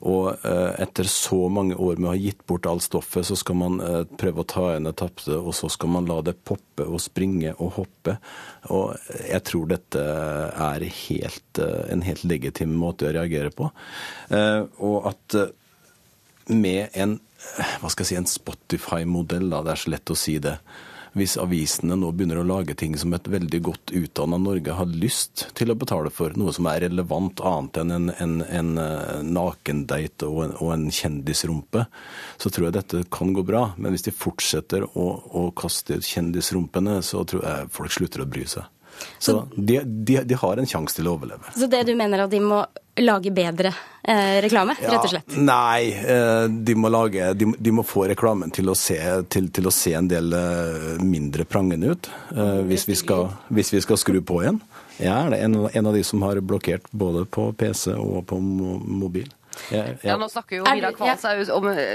Og 0.07 0.31
eh, 0.35 0.71
etter 0.83 1.09
så 1.11 1.47
mange 1.53 1.77
år 1.77 1.99
med 1.99 2.09
å 2.09 2.13
ha 2.13 2.21
gitt 2.21 2.43
bort 2.49 2.69
alt 2.69 2.85
stoffet, 2.85 3.27
så 3.27 3.37
skal 3.39 3.59
man 3.59 3.79
eh, 3.83 4.01
prøve 4.19 4.43
å 4.43 4.49
ta 4.49 4.65
igjen 4.71 4.89
det 4.89 4.97
tapte, 5.01 5.37
og 5.37 5.55
så 5.57 5.71
skal 5.73 5.93
man 5.97 6.09
la 6.09 6.21
det 6.25 6.37
poppe 6.47 6.87
og 6.87 7.01
springe 7.03 7.55
og 7.57 7.77
hoppe. 7.79 8.17
Og 8.73 8.97
jeg 9.23 9.43
tror 9.47 9.69
dette 9.71 10.01
er 10.01 10.83
helt, 10.83 11.61
uh, 11.61 11.85
en 11.91 12.03
helt 12.03 12.25
legitim 12.27 12.73
måte 12.77 13.07
å 13.07 13.13
reagere 13.15 13.51
på. 13.55 13.69
og 14.83 15.07
at 15.07 15.35
med 16.51 16.89
en 16.93 17.15
hva 17.81 17.89
skal 17.91 18.03
jeg 18.03 18.09
si, 18.09 18.17
en 18.19 18.29
Spotify-modell, 18.29 19.51
det 19.51 19.73
er 19.73 19.81
så 19.81 19.91
lett 19.93 20.13
å 20.13 20.17
si 20.17 20.37
det, 20.43 20.57
hvis 21.17 21.35
avisene 21.41 21.97
nå 21.99 22.11
begynner 22.15 22.41
å 22.41 22.45
lage 22.47 22.75
ting 22.77 22.95
som 22.99 23.13
et 23.17 23.27
veldig 23.29 23.59
godt 23.65 23.93
utdanna 23.97 24.39
Norge 24.41 24.75
har 24.77 24.89
lyst 24.89 25.47
til 25.57 25.73
å 25.73 25.77
betale 25.79 26.11
for, 26.13 26.35
noe 26.39 26.53
som 26.55 26.69
er 26.69 26.85
relevant 26.87 27.41
annet 27.45 27.81
enn 27.81 27.95
en, 27.95 28.07
en, 28.23 28.37
en 28.45 28.71
eh, 28.83 29.19
nakendate 29.25 30.29
og 30.29 30.43
en, 30.45 30.55
og 30.61 30.73
en 30.75 30.87
kjendisrumpe, 30.93 31.87
så 32.37 32.53
tror 32.53 32.69
jeg 32.69 32.77
dette 32.79 33.03
kan 33.13 33.33
gå 33.35 33.43
bra. 33.47 33.67
Men 33.77 33.95
hvis 33.95 34.07
de 34.07 34.15
fortsetter 34.15 34.85
å, 34.87 35.07
å 35.41 35.45
kaste 35.57 35.99
kjendisrumpene, 36.05 36.99
så 37.05 37.25
tror 37.27 37.45
jeg 37.45 37.71
folk 37.75 37.97
slutter 37.97 38.23
å 38.23 38.29
bry 38.29 38.47
seg. 38.49 38.67
Så 39.21 39.43
de, 39.53 39.81
de, 39.85 40.21
de 40.25 40.37
har 40.41 40.57
en 40.57 40.69
sjanse 40.69 40.97
til 40.97 41.09
å 41.09 41.17
overleve. 41.17 41.53
Så 41.53 41.69
det 41.69 41.83
du 41.85 41.93
mener 41.97 42.25
at 42.25 42.33
de 42.33 42.41
må 42.41 42.63
lage 42.97 43.31
bedre 43.31 43.71
eh, 44.03 44.39
reklame, 44.43 44.75
rett 44.79 45.03
og 45.03 45.11
slett? 45.11 45.37
Nei, 45.37 45.91
eh, 45.93 46.45
de 46.49 46.75
må, 46.79 46.89
lage, 46.93 47.31
de, 47.37 47.49
de, 47.57 47.73
må 47.73 47.85
få 47.87 48.07
reklamen 48.11 48.53
til 48.53 48.71
å 48.71 48.75
se, 48.77 48.97
til, 49.31 49.49
til 49.53 49.69
å 49.69 49.73
se 49.73 49.93
en 49.97 50.09
del 50.09 50.33
eh, 50.33 50.97
mindre 51.03 51.47
prangende 51.49 51.93
ut. 51.93 52.11
Eh, 52.35 52.61
hvis 52.69 52.87
vi, 52.89 52.97
skal, 52.99 53.29
hvis, 53.53 53.73
vi 53.75 53.83
skal, 53.85 53.99
skru 54.01 54.21
på 54.21 54.41
igjen. 54.43 54.61
Jeg 54.97 55.13
er 55.13 55.35
en, 55.43 55.59
en 55.69 55.89
av 55.89 55.93
de 55.93 56.03
som 56.05 56.23
har 56.25 56.39
blokkert 56.41 56.87
både 56.91 57.27
på 57.29 57.51
PC 57.57 57.93
og 57.93 58.23
på 58.29 58.39
mobil. 58.41 59.29
Ja, 59.73 59.83
ja. 59.89 59.93
ja, 60.05 60.15
Nå 60.21 60.27
snakker 60.29 60.59
jo 60.59 60.65
Vidar 60.67 60.93
Kvalshaug 60.93 61.47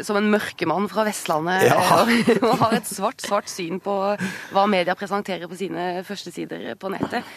som 0.02 0.18
en 0.18 0.30
mørkemann 0.32 0.88
fra 0.90 1.04
Vestlandet 1.06 1.68
ja. 1.68 1.76
og 2.48 2.56
har 2.58 2.74
et 2.74 2.88
svart, 2.90 3.22
svart 3.22 3.50
syn 3.50 3.78
på 3.82 3.94
hva 4.50 4.64
media 4.70 4.96
presenterer 4.98 5.46
på 5.50 5.58
sine 5.60 6.02
førstesider 6.06 6.72
på 6.80 6.90
nettet. 6.90 7.28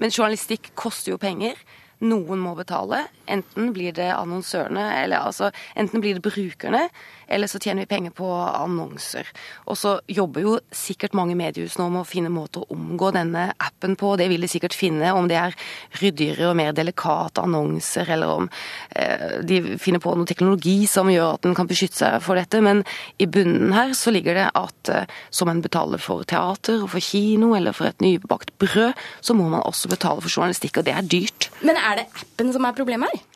Men 0.00 0.12
journalistikk 0.12 0.72
koster 0.78 1.14
jo 1.14 1.20
penger. 1.20 1.56
Noen 2.00 2.40
må 2.40 2.54
betale. 2.56 3.02
Enten 3.30 3.74
blir 3.76 3.92
det 3.96 4.08
annonsørene, 4.14 4.86
eller 5.02 5.26
altså 5.26 5.50
enten 5.76 6.00
blir 6.00 6.16
det 6.16 6.24
brukerne, 6.24 6.86
eller 7.30 7.46
så 7.46 7.60
tjener 7.62 7.84
vi 7.84 7.90
penger 7.90 8.14
på 8.16 8.28
annonser. 8.34 9.28
Og 9.70 9.78
så 9.78 9.96
jobber 10.10 10.44
jo 10.44 10.56
sikkert 10.74 11.14
mange 11.16 11.36
mediehus 11.38 11.76
nå 11.78 11.86
med 11.92 12.02
å 12.02 12.08
finne 12.08 12.32
måter 12.32 12.64
å 12.64 12.74
omgå 12.74 13.12
denne 13.14 13.50
appen 13.62 13.94
på. 13.98 14.16
Det 14.18 14.26
vil 14.32 14.42
de 14.42 14.50
sikkert 14.50 14.74
finne, 14.76 15.12
om 15.14 15.28
det 15.30 15.38
er 15.38 15.56
ryddigere 16.00 16.50
og 16.50 16.58
mer 16.58 16.74
delikate 16.76 17.44
annonser, 17.44 18.10
eller 18.16 18.34
om 18.40 18.50
eh, 18.98 19.38
de 19.46 19.78
finner 19.80 20.02
på 20.02 20.14
noe 20.18 20.28
teknologi 20.28 20.84
som 20.90 21.10
gjør 21.12 21.36
at 21.36 21.48
en 21.48 21.56
kan 21.58 21.70
beskytte 21.70 22.02
seg 22.02 22.18
for 22.24 22.40
dette. 22.40 22.62
Men 22.64 22.82
i 23.22 23.30
bunnen 23.30 23.74
her 23.76 23.94
så 23.96 24.12
ligger 24.14 24.38
det 24.38 24.48
at 24.58 24.92
eh, 24.92 25.18
som 25.30 25.50
en 25.52 25.62
betaler 25.62 26.02
for 26.02 26.26
teater 26.26 26.82
og 26.82 26.90
for 26.96 27.04
kino 27.04 27.54
eller 27.58 27.76
for 27.76 27.90
et 27.90 28.02
nybakt 28.04 28.56
brød, 28.60 28.98
så 29.22 29.38
må 29.38 29.46
man 29.52 29.62
også 29.62 29.90
betale 29.92 30.22
for 30.24 30.32
journalistikk, 30.32 30.80
og 30.80 30.90
det 30.90 30.96
er 30.98 31.06
dyrt. 31.06 31.50
Men 31.62 31.78
er 31.78 32.02
det 32.02 32.08
appen 32.10 32.50
som 32.54 32.66
er 32.66 32.76
problemet 32.76 33.14
her? 33.14 33.29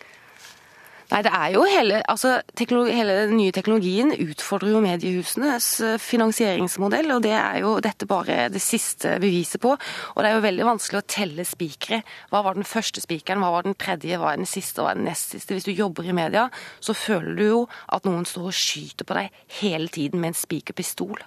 Nei, 1.10 1.20
det 1.24 1.30
er 1.36 1.50
jo 1.52 1.62
hele, 1.68 1.98
altså, 2.08 2.38
hele 2.56 3.16
den 3.26 3.36
nye 3.36 3.52
teknologien 3.54 4.14
utfordrer 4.14 4.72
jo 4.72 4.80
mediehusenes 4.84 5.68
eh, 5.84 5.96
finansieringsmodell, 6.00 7.12
og 7.12 7.22
det 7.26 7.34
er 7.36 7.60
jo 7.60 7.74
dette 7.84 8.08
bare 8.08 8.48
det 8.52 8.62
siste 8.64 9.18
beviset 9.22 9.60
på. 9.62 9.74
Og 9.76 10.18
det 10.18 10.30
er 10.30 10.38
jo 10.38 10.44
veldig 10.46 10.68
vanskelig 10.70 11.02
å 11.02 11.06
telle 11.16 11.44
spikere. 11.48 12.00
Hva 12.32 12.40
var 12.46 12.56
den 12.56 12.68
første 12.68 13.04
spikeren, 13.04 13.44
hva 13.44 13.52
var 13.52 13.68
den 13.68 13.76
tredje, 13.76 14.18
hva 14.20 14.32
er 14.32 14.40
den 14.40 14.48
siste, 14.48 14.80
hva 14.80 14.94
er 14.94 15.00
den 15.00 15.10
nest 15.10 15.36
siste? 15.36 15.56
Hvis 15.56 15.68
du 15.68 15.74
jobber 15.76 16.08
i 16.08 16.16
media, 16.16 16.48
så 16.80 16.96
føler 16.96 17.36
du 17.36 17.44
jo 17.44 17.64
at 17.92 18.08
noen 18.08 18.24
står 18.28 18.48
og 18.48 18.56
skyter 18.64 19.08
på 19.08 19.18
deg 19.20 19.42
hele 19.60 19.92
tiden 19.92 20.24
med 20.24 20.32
en 20.32 20.40
spikerpistol. 20.40 21.20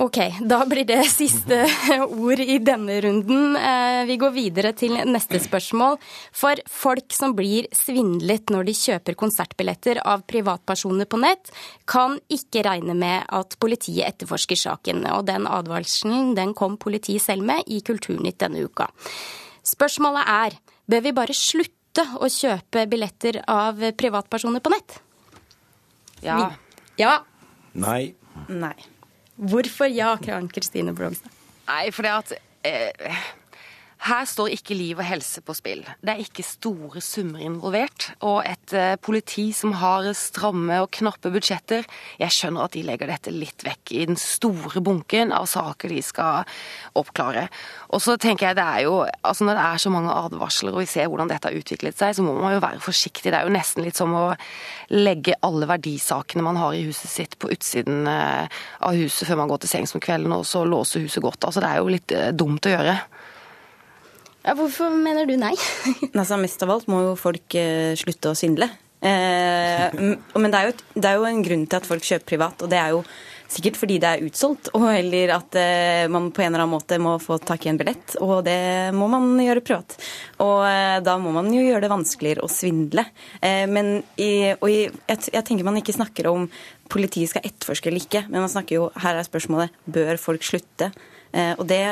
Ok, 0.00 0.16
da 0.48 0.62
blir 0.64 0.86
det 0.88 1.02
siste 1.12 1.58
ord 2.00 2.40
i 2.40 2.56
denne 2.64 2.96
runden. 3.04 3.56
Eh, 3.56 4.02
vi 4.08 4.16
går 4.20 4.32
videre 4.32 4.72
til 4.72 4.94
neste 5.04 5.36
spørsmål. 5.42 5.98
For 6.32 6.60
folk 6.72 7.12
som 7.12 7.34
blir 7.36 7.68
svindlet 7.76 8.48
når 8.52 8.70
de 8.70 8.74
kjøper 8.78 9.18
konsertbilletter 9.20 10.00
av 10.08 10.22
privatpersoner 10.30 11.08
på 11.10 11.20
nett, 11.20 11.50
kan 11.84 12.16
ikke 12.32 12.62
regne 12.64 12.96
med 12.96 13.28
at 13.28 13.58
politiet 13.60 14.06
etterforsker 14.08 14.56
saken. 14.62 15.04
Og 15.18 15.26
den 15.28 15.48
advarselen 15.50 16.32
den 16.38 16.54
kom 16.56 16.78
politiet 16.80 17.26
selv 17.26 17.44
med 17.50 17.68
i 17.68 17.82
Kulturnytt 17.84 18.38
denne 18.40 18.64
uka. 18.64 18.88
Spørsmålet 19.68 20.30
er, 20.32 20.56
bør 20.88 21.04
vi 21.04 21.12
bare 21.18 21.36
slutte 21.36 22.06
å 22.16 22.30
kjøpe 22.32 22.86
billetter 22.88 23.42
av 23.50 23.84
privatpersoner 24.00 24.64
på 24.64 24.72
nett? 24.72 24.96
Ja. 26.24 26.38
Ja. 26.96 27.18
Nei. 27.76 28.14
Nei. 28.48 28.78
Hvorfor 29.40 29.88
ja, 29.88 30.16
Kran 30.20 30.50
Kristine 30.52 30.92
Brogstad? 30.92 31.32
Nei, 31.70 31.90
for 31.94 32.04
det 32.04 32.12
at 32.12 32.32
eh, 32.66 33.20
her 34.00 34.24
står 34.24 34.54
ikke 34.54 34.76
liv 34.76 35.00
og 35.00 35.04
helse 35.04 35.42
på 35.44 35.52
spill. 35.56 35.82
Det 36.00 36.12
er 36.12 36.22
ikke 36.22 36.44
store 36.46 37.02
summer 37.04 37.42
involvert. 37.44 38.08
Og 38.24 38.40
et 38.48 38.72
eh, 38.76 38.94
politi 38.96 39.50
som 39.56 39.74
har 39.76 40.08
stramme 40.16 40.78
og 40.80 40.88
knappe 40.96 41.32
budsjetter, 41.34 41.84
jeg 42.20 42.34
skjønner 42.36 42.64
at 42.64 42.76
de 42.76 42.84
legger 42.86 43.10
dette 43.12 43.34
litt 43.34 43.64
vekk 43.66 43.92
i 43.98 44.06
den 44.08 44.18
store 44.20 44.80
bunken 44.84 45.34
av 45.36 45.44
saker 45.50 45.92
de 45.92 46.00
skal 46.04 46.48
oppklare. 46.96 47.46
Og 47.92 48.00
så 48.00 48.16
tenker 48.20 48.48
jeg 48.48 48.60
det 48.60 48.66
er 48.66 48.86
jo, 48.86 49.04
altså 49.20 49.44
Når 49.44 49.58
det 49.58 49.66
er 49.66 49.84
så 49.84 49.92
mange 49.92 50.16
advarsler 50.16 50.74
og 50.74 50.82
vi 50.82 50.88
ser 50.88 51.08
hvordan 51.10 51.28
dette 51.28 51.50
har 51.50 51.60
utviklet 51.60 51.96
seg, 51.98 52.16
så 52.16 52.24
må 52.24 52.34
man 52.38 52.54
jo 52.56 52.64
være 52.64 52.80
forsiktig. 52.80 53.28
Det 53.28 53.36
er 53.36 53.48
jo 53.48 53.54
nesten 53.54 53.84
litt 53.84 54.00
som 54.00 54.14
å 54.16 54.26
legge 54.96 55.36
alle 55.44 55.68
verdisakene 55.68 56.44
man 56.44 56.58
har 56.60 56.76
i 56.76 56.86
huset 56.88 57.10
sitt 57.10 57.36
på 57.40 57.52
utsiden 57.52 58.08
eh, 58.08 58.60
av 58.80 58.96
huset 58.96 59.28
før 59.28 59.42
man 59.42 59.52
går 59.52 59.64
til 59.64 59.74
sengs 59.76 59.94
om 59.96 60.02
kvelden 60.02 60.32
og 60.36 60.46
så 60.48 60.64
låse 60.64 61.02
huset 61.02 61.22
godt. 61.24 61.44
Altså 61.44 61.60
Det 61.60 61.68
er 61.68 61.82
jo 61.82 61.92
litt 61.92 62.16
eh, 62.16 62.32
dumt 62.32 62.64
å 62.64 62.78
gjøre. 62.78 62.96
Ja, 64.40 64.54
hvorfor 64.56 64.92
mener 64.94 65.28
du 65.28 65.34
nei? 65.36 65.52
altså, 66.14 66.38
mest 66.40 66.62
av 66.64 66.72
alt 66.72 66.86
må 66.88 67.02
jo 67.10 67.16
folk 67.20 67.56
eh, 67.58 67.92
slutte 68.00 68.32
å 68.32 68.38
svindle. 68.38 68.70
Eh, 69.00 69.90
men 69.92 70.52
det 70.52 70.56
er, 70.56 70.70
jo, 70.70 70.72
det 70.96 71.08
er, 71.08 71.18
jo, 71.18 71.26
en 71.28 71.44
grunn 71.44 71.66
til 71.68 71.80
at 71.80 71.88
folk 71.88 72.06
kjøper 72.06 72.32
privat, 72.34 72.64
og 72.64 72.72
det 72.72 72.78
er 72.80 72.94
jo 72.94 73.02
sikkert 73.50 73.76
fordi 73.80 73.96
det 74.00 74.08
er 74.08 74.24
utsolgt, 74.24 74.70
og 74.78 74.86
eller 74.92 75.32
at 75.34 75.56
eh, 75.58 76.04
man 76.12 76.28
på 76.32 76.44
en 76.44 76.52
eller 76.52 76.62
annen 76.62 76.72
måte 76.72 77.00
må 77.02 77.16
få 77.20 77.36
tak 77.42 77.66
i 77.66 77.72
en 77.72 77.80
billett, 77.80 78.14
og 78.22 78.44
det 78.46 78.94
må 78.96 79.10
man 79.12 79.28
gjøre 79.42 79.64
privat. 79.66 79.98
Og 80.40 80.64
da 81.04 81.18
må 81.20 81.34
man 81.36 81.50
jo 81.52 81.64
gjøre 81.64 81.82
det 81.84 81.92
vanskeligere 81.92 82.46
å 82.46 82.52
svindle. 82.52 83.04
men 83.42 83.98
i, 84.16 84.54
og 84.54 84.68
i, 84.70 84.86
jeg, 85.10 85.34
jeg 85.34 85.44
tenker 85.48 85.66
man 85.66 85.80
ikke 85.82 85.96
snakker 85.96 86.30
om 86.30 86.46
politiet 86.88 87.32
skal 87.32 87.44
etterforske 87.44 87.90
eller 87.90 88.06
ikke, 88.06 88.24
men 88.30 88.46
man 88.46 88.52
snakker 88.52 88.78
jo, 88.78 88.88
her 89.02 89.18
er 89.18 89.26
spørsmålet 89.26 89.82
bør 89.84 90.16
folk 90.22 90.46
slutte. 90.46 90.92
og 91.58 91.66
det 91.68 91.82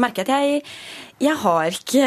merker 0.00 0.24
at 0.24 0.32
jeg, 0.34 0.62
jeg 1.22 1.36
har 1.40 1.76
ikke 1.76 2.04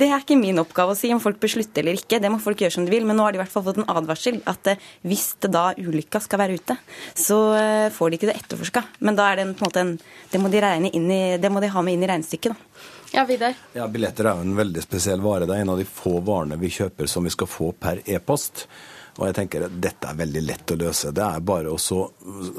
Det 0.00 0.08
er 0.08 0.22
ikke 0.22 0.38
min 0.40 0.60
oppgave 0.62 0.94
å 0.94 0.98
si 0.98 1.10
om 1.14 1.20
folk 1.22 1.40
bør 1.42 1.52
slutte 1.54 1.82
eller 1.82 1.98
ikke. 1.98 2.20
Det 2.22 2.30
må 2.32 2.40
folk 2.42 2.62
gjøre 2.62 2.76
som 2.78 2.86
de 2.86 2.94
vil. 2.94 3.06
Men 3.08 3.18
nå 3.18 3.26
har 3.26 3.34
de 3.34 3.40
i 3.40 3.42
hvert 3.42 3.52
fall 3.52 3.66
fått 3.66 3.80
en 3.82 3.90
advarsel. 3.90 4.40
At 4.50 4.72
eh, 4.72 4.86
hvis 5.06 5.26
det 5.44 5.52
da 5.54 5.70
ulykka 5.78 6.22
skal 6.24 6.42
være 6.42 6.60
ute, 6.60 6.78
så 7.18 7.40
eh, 7.58 7.88
får 7.94 8.10
de 8.10 8.20
ikke 8.20 8.30
det 8.30 8.38
etterforska. 8.40 8.84
Men 9.06 9.18
da 9.18 9.30
er 9.30 9.40
det 9.40 9.50
på 9.52 9.64
en 9.64 9.68
måte 9.70 9.84
en 9.84 9.98
Det 10.30 10.38
må 10.38 10.48
de, 10.52 10.62
i, 10.90 11.20
det 11.42 11.50
må 11.50 11.60
de 11.60 11.70
ha 11.72 11.82
med 11.82 11.96
inn 11.96 12.06
i 12.06 12.10
regnestykket, 12.10 12.54
da. 12.54 12.88
Ja, 13.10 13.24
Vidar? 13.26 13.56
Ja, 13.74 13.88
Billetter 13.90 14.28
er 14.30 14.38
jo 14.38 14.46
en 14.46 14.54
veldig 14.54 14.82
spesiell 14.84 15.22
vare. 15.24 15.48
Det 15.48 15.56
er 15.56 15.64
en 15.64 15.72
av 15.72 15.80
de 15.80 15.86
få 15.88 16.20
varene 16.22 16.58
vi 16.60 16.70
kjøper 16.70 17.10
som 17.10 17.26
vi 17.26 17.32
skal 17.34 17.50
få 17.50 17.72
per 17.74 18.04
e-post. 18.06 18.68
Og 19.20 19.26
jeg 19.28 19.36
tenker 19.36 19.66
at 19.66 19.74
Dette 19.84 20.08
er 20.08 20.16
veldig 20.16 20.42
lett 20.46 20.72
å 20.72 20.78
løse. 20.80 21.12
Det 21.12 21.24
er 21.24 21.42
bare 21.44 21.74
å 21.74 21.98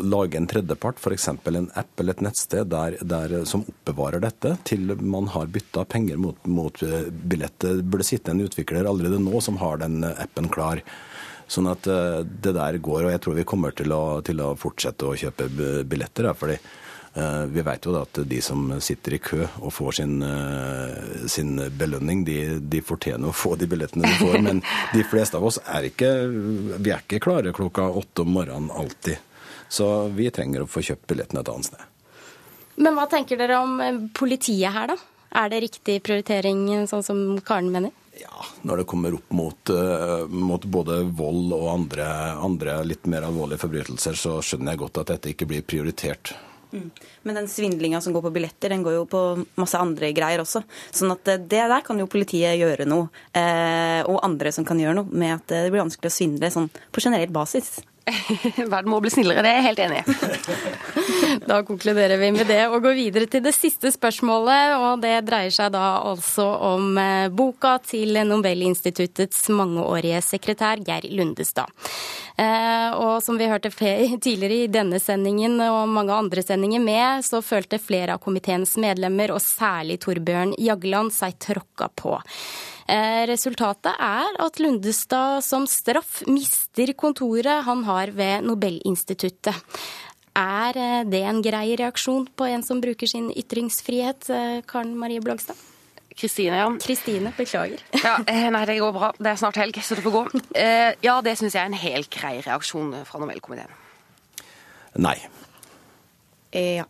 lage 0.06 0.38
en 0.38 0.47
tredjepart, 0.50 1.02
f.eks. 1.02 1.28
en 1.34 1.71
app 1.82 2.04
eller 2.04 2.13
et 2.13 2.26
nettsted 2.28 2.69
der, 2.69 3.00
der, 3.02 3.39
som 3.50 3.65
oppbevarer 3.65 4.21
dette 4.21 4.54
til 4.69 4.93
man 5.02 5.32
har 5.34 5.50
bytta 5.50 5.88
penger 5.89 6.21
mot, 6.21 6.38
mot 6.45 6.84
eh, 6.86 7.10
billetter. 7.10 7.82
Det 7.82 7.88
burde 7.89 8.06
sitte 8.06 8.36
en 8.36 8.45
utvikler 8.45 8.86
allerede 8.86 9.21
nå 9.24 9.41
som 9.41 9.58
har 9.62 9.82
den 9.82 10.06
appen 10.12 10.52
klar. 10.54 10.84
Sånn 11.52 11.67
at 11.71 11.89
eh, 11.89 12.21
det 12.21 12.54
der 12.60 12.78
går, 12.78 13.08
og 13.08 13.15
jeg 13.15 13.26
tror 13.26 13.41
vi 13.41 13.50
kommer 13.50 13.74
til 13.76 13.97
å, 13.97 14.21
til 14.26 14.45
å 14.45 14.54
fortsette 14.60 15.10
å 15.10 15.17
kjøpe 15.17 15.50
billetter. 15.89 16.30
fordi 16.38 16.60
Eh, 16.62 16.80
vi 17.47 17.62
vet 17.62 17.86
jo 17.86 17.95
at 18.00 18.21
de 18.24 18.38
som 18.41 18.69
sitter 18.80 19.17
i 19.17 19.19
kø 19.19 19.41
og 19.60 19.74
får 19.76 19.97
sin, 20.00 20.21
eh, 20.24 21.28
sin 21.28 21.58
belønning, 21.78 22.24
de, 22.24 22.60
de, 22.60 22.80
fortjener 22.82 23.28
å 23.28 23.36
få 23.36 23.58
de 23.60 23.67
billettene 23.67 24.08
de 24.08 24.19
får. 24.21 24.38
Men 24.39 24.62
de 24.93 25.04
fleste 25.04 25.36
av 25.38 25.47
oss 25.50 25.60
er 25.65 25.89
ikke, 25.89 26.12
vi 26.80 26.93
er 26.93 27.04
ikke 27.04 27.19
klare 27.24 27.52
klokka 27.56 27.89
åtte 28.00 28.24
om 28.24 28.32
morgenen 28.38 28.71
alltid. 28.71 29.19
Så 29.71 30.08
vi 30.15 30.30
trenger 30.32 30.63
å 30.63 30.69
få 30.71 30.84
kjøpt 30.88 31.10
billettene 31.12 31.43
et 31.43 31.52
annet 31.52 31.71
sted. 31.71 31.88
Men 32.82 32.95
hva 32.95 33.08
tenker 33.12 33.39
dere 33.39 33.60
om 33.60 33.82
eh, 33.84 34.06
politiet 34.15 34.71
her, 34.71 34.93
da? 34.93 34.95
Er 35.41 35.52
det 35.52 35.62
riktig 35.63 35.97
prioritering, 36.04 36.88
sånn 36.91 37.04
som 37.04 37.19
Karen 37.43 37.71
mener? 37.71 37.91
Ja, 38.19 38.43
når 38.67 38.82
det 38.82 38.86
kommer 38.91 39.15
opp 39.15 39.32
mot, 39.32 39.71
mot 40.28 40.65
både 40.67 40.97
vold 41.15 41.54
og 41.56 41.69
andre, 41.71 42.08
andre, 42.36 42.74
litt 42.84 43.08
mer 43.08 43.24
alvorlige 43.24 43.63
forbrytelser, 43.63 44.19
så 44.19 44.34
skjønner 44.43 44.76
jeg 44.76 44.82
godt 44.84 45.00
at 45.00 45.13
dette 45.13 45.32
ikke 45.32 45.47
blir 45.47 45.63
prioritert. 45.63 46.34
Mm. 46.71 46.88
Men 47.27 47.39
den 47.41 47.49
svindlinga 47.51 48.01
som 48.01 48.13
går 48.15 48.25
på 48.25 48.34
billetter, 48.38 48.71
den 48.71 48.84
går 48.84 48.95
jo 48.95 49.05
på 49.12 49.21
masse 49.60 49.79
andre 49.79 50.12
greier 50.15 50.43
også. 50.43 50.63
Sånn 50.95 51.13
at 51.13 51.27
eh, 51.31 51.41
det 51.41 51.63
der 51.73 51.86
kan 51.86 51.99
jo 51.99 52.10
politiet 52.12 52.60
gjøre 52.60 52.88
noe, 52.89 53.12
eh, 53.38 54.01
og 54.07 54.21
andre 54.25 54.53
som 54.55 54.67
kan 54.67 54.79
gjøre 54.79 54.97
noe, 55.01 55.12
med 55.12 55.36
at 55.38 55.47
det 55.51 55.69
blir 55.69 55.84
vanskelig 55.84 56.12
å 56.12 56.17
svindle 56.17 56.51
sånn 56.53 56.69
på 56.91 57.03
generell 57.03 57.34
basis. 57.34 57.79
Verden 58.71 58.89
må 58.89 58.99
bli 59.03 59.11
snillere, 59.13 59.43
det 59.45 59.51
er 59.51 59.59
jeg 59.59 59.65
helt 59.67 59.81
enig 59.83 59.99
i. 60.01 61.35
da 61.49 61.59
konkluderer 61.65 62.17
vi 62.21 62.31
med 62.33 62.49
det 62.49 62.63
og 62.67 62.81
går 62.83 62.95
videre 62.97 63.29
til 63.29 63.43
det 63.45 63.53
siste 63.55 63.91
spørsmålet. 63.93 64.75
og 64.79 65.03
Det 65.03 65.13
dreier 65.27 65.53
seg 65.53 65.71
da 65.75 65.85
altså 66.09 66.47
om 66.71 66.97
eh, 66.97 67.29
boka 67.29 67.77
til 67.85 68.17
Nobelinstituttets 68.27 69.47
mangeårige 69.53 70.23
sekretær 70.25 70.81
Geir 70.85 71.07
Lundestad. 71.13 71.69
Eh, 72.41 72.89
og 72.97 73.21
som 73.23 73.37
vi 73.37 73.49
hørte 73.51 73.71
tidligere 73.71 74.63
i 74.63 74.71
denne 74.71 74.99
sendingen 75.03 75.59
og 75.67 75.91
mange 75.91 76.15
andre 76.15 76.43
sendinger 76.45 76.81
med, 76.83 77.25
så 77.27 77.43
følte 77.45 77.81
flere 77.81 78.17
av 78.17 78.23
komiteens 78.23 78.77
medlemmer, 78.81 79.35
og 79.35 79.43
særlig 79.45 80.01
Torbjørn 80.01 80.55
Jagland, 80.57 81.13
seg 81.13 81.37
tråkka 81.41 81.91
på. 81.95 82.17
Eh, 82.91 83.23
resultatet 83.30 83.95
er 83.95 84.36
at 84.43 84.58
Lundestad 84.60 85.39
som 85.45 85.63
straff 85.69 86.21
mister 86.27 86.91
kontoret 86.99 87.63
han 87.63 87.86
har 87.88 88.12
ved 88.12 88.43
Nobelinstituttet. 88.43 89.56
Er 90.36 90.80
eh, 90.80 91.04
det 91.08 91.21
en 91.27 91.39
grei 91.45 91.77
reaksjon 91.80 92.25
på 92.36 92.49
en 92.51 92.65
som 92.67 92.82
bruker 92.84 93.08
sin 93.08 93.30
ytringsfrihet, 93.32 94.27
eh, 94.36 94.58
Karen 94.67 94.97
Marie 94.99 95.23
Blogstad? 95.23 95.60
Kristine, 96.12 96.58
ja. 96.60 96.65
Kristine, 96.84 97.32
beklager. 97.38 97.80
ja, 98.08 98.17
nei, 98.27 98.65
det 98.67 98.82
går 98.82 98.91
bra. 98.97 99.13
Det 99.15 99.32
er 99.32 99.39
snart 99.39 99.62
helg, 99.62 99.80
så 99.80 99.95
det 99.95 100.04
får 100.04 100.17
gå. 100.17 100.41
ja, 101.08 101.13
det 101.23 101.38
syns 101.39 101.56
jeg 101.56 101.62
er 101.62 101.71
en 101.71 101.84
helt 101.86 102.12
grei 102.12 102.34
reaksjon 102.43 102.91
fra 103.08 103.21
Nobelkomiteen. 103.23 103.71
Nei. 104.99 105.15
Ja. 106.51 106.84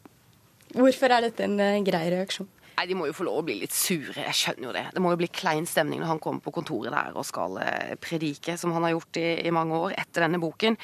Hvorfor 0.73 1.13
er 1.13 1.27
dette 1.27 1.45
en 1.45 1.85
grei 1.85 2.07
reaksjon? 2.09 2.49
Nei, 2.77 2.87
De 2.87 2.95
må 2.97 3.07
jo 3.09 3.15
få 3.15 3.25
lov 3.27 3.41
å 3.41 3.45
bli 3.45 3.57
litt 3.61 3.75
sure, 3.75 4.15
jeg 4.15 4.37
skjønner 4.37 4.67
jo 4.67 4.73
det. 4.75 4.83
Det 4.95 5.01
må 5.03 5.11
jo 5.13 5.19
bli 5.19 5.29
klein 5.33 5.67
stemning 5.69 5.99
når 6.01 6.13
han 6.13 6.21
kommer 6.23 6.43
på 6.43 6.53
kontoret 6.55 6.93
der 6.93 7.17
og 7.17 7.27
skal 7.27 7.57
eh, 7.61 7.93
predike, 8.01 8.55
som 8.57 8.71
han 8.75 8.87
har 8.87 8.95
gjort 8.95 9.19
i, 9.21 9.25
i 9.43 9.53
mange 9.53 9.77
år 9.77 9.95
etter 9.99 10.25
denne 10.25 10.39
boken. 10.41 10.77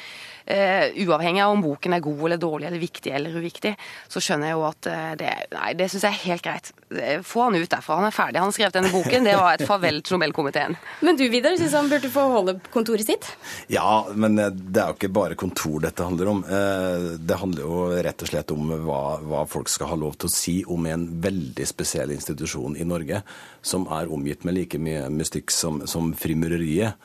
Uh, 0.47 0.93
uavhengig 1.03 1.41
av 1.43 1.51
om 1.51 1.63
boken 1.63 1.95
er 1.97 2.03
god 2.03 2.21
eller 2.27 2.39
dårlig 2.39 2.67
eller 2.69 2.79
viktig 2.79 3.11
eller 3.11 3.33
uviktig, 3.35 3.73
så 4.07 4.21
skjønner 4.23 4.51
jeg 4.51 4.55
jo 4.55 4.65
at 4.67 4.89
uh, 4.91 5.13
det 5.19 5.31
Nei, 5.57 5.71
det 5.79 5.87
syns 5.91 6.05
jeg 6.05 6.13
er 6.13 6.25
helt 6.31 6.43
greit. 6.45 6.69
Få 7.25 7.47
han 7.47 7.55
ut 7.57 7.69
derfra, 7.71 7.97
han 7.99 8.07
er 8.07 8.15
ferdig. 8.15 8.39
Han 8.39 8.49
har 8.49 8.55
skrevet 8.55 8.75
denne 8.77 8.91
boken. 8.93 9.25
Det 9.27 9.33
var 9.35 9.55
et 9.55 9.63
farvel 9.67 9.99
til 10.05 10.15
Nobelkomiteen. 10.15 10.77
Men 11.03 11.17
du, 11.19 11.25
Vidar, 11.31 11.55
syns 11.59 11.75
han 11.75 11.89
burde 11.91 12.11
få 12.11 12.25
holde 12.31 12.57
kontoret 12.73 13.07
sitt? 13.07 13.27
Ja, 13.71 14.05
men 14.13 14.37
det 14.37 14.81
er 14.81 14.91
jo 14.91 14.97
ikke 14.97 15.11
bare 15.13 15.37
kontor 15.39 15.81
dette 15.83 16.05
handler 16.05 16.31
om. 16.31 16.43
Det 17.19 17.39
handler 17.41 17.63
jo 17.63 17.81
rett 18.07 18.23
og 18.23 18.31
slett 18.31 18.53
om 18.55 18.71
hva, 18.85 19.01
hva 19.23 19.43
folk 19.49 19.71
skal 19.71 19.91
ha 19.91 19.99
lov 19.99 20.19
til 20.21 20.29
å 20.29 20.35
si 20.35 20.55
om 20.67 20.87
en 20.91 21.07
veldig 21.23 21.67
spesiell 21.67 21.76
spesiell 21.77 22.15
institusjon 22.15 22.77
i 22.77 22.87
Norge 22.87 23.21
som 23.61 23.85
er 23.93 24.09
omgitt 24.11 24.47
med 24.47 24.57
like 24.57 24.81
mye 24.81 25.05
mystikk 25.13 25.53
som, 25.53 25.83
som 25.87 26.11
frimureriet. 26.17 26.97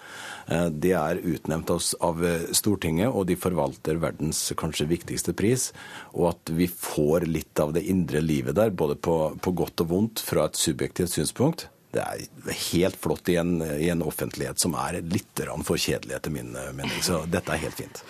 Det 0.73 0.93
de 0.93 0.99
er 0.99 1.21
utnevnt 1.25 1.71
av 1.73 2.25
Stortinget, 2.53 3.09
og 3.09 3.27
de 3.29 3.37
forvalter 3.39 4.01
verdens 4.03 4.41
kanskje 4.59 4.89
viktigste 4.91 5.35
pris. 5.37 5.71
Og 6.13 6.33
at 6.33 6.53
vi 6.53 6.69
får 6.69 7.29
litt 7.31 7.63
av 7.63 7.73
det 7.77 7.85
indre 7.89 8.21
livet 8.25 8.59
der, 8.59 8.75
både 8.75 8.99
på, 8.99 9.17
på 9.41 9.55
godt 9.57 9.85
og 9.85 9.93
vondt, 9.93 10.25
fra 10.25 10.49
et 10.49 10.59
subjektivt 10.59 11.15
synspunkt, 11.15 11.69
det 11.93 12.01
er 12.01 12.53
helt 12.73 12.97
flott 12.97 13.29
i 13.29 13.37
en, 13.37 13.59
i 13.61 13.91
en 13.93 14.05
offentlighet 14.05 14.61
som 14.61 14.77
er 14.81 15.03
litt 15.05 15.43
for 15.67 15.77
kjedelig, 15.77 16.17
etter 16.17 16.33
min 16.33 16.55
mening. 16.73 17.03
Så 17.05 17.25
dette 17.29 17.53
er 17.53 17.67
helt 17.67 17.77
fint. 17.77 18.01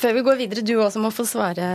Før 0.00 0.16
vi 0.16 0.24
går 0.26 0.40
videre, 0.40 0.64
du 0.66 0.74
også 0.78 1.02
må 1.02 1.12
få 1.14 1.26
svare. 1.28 1.68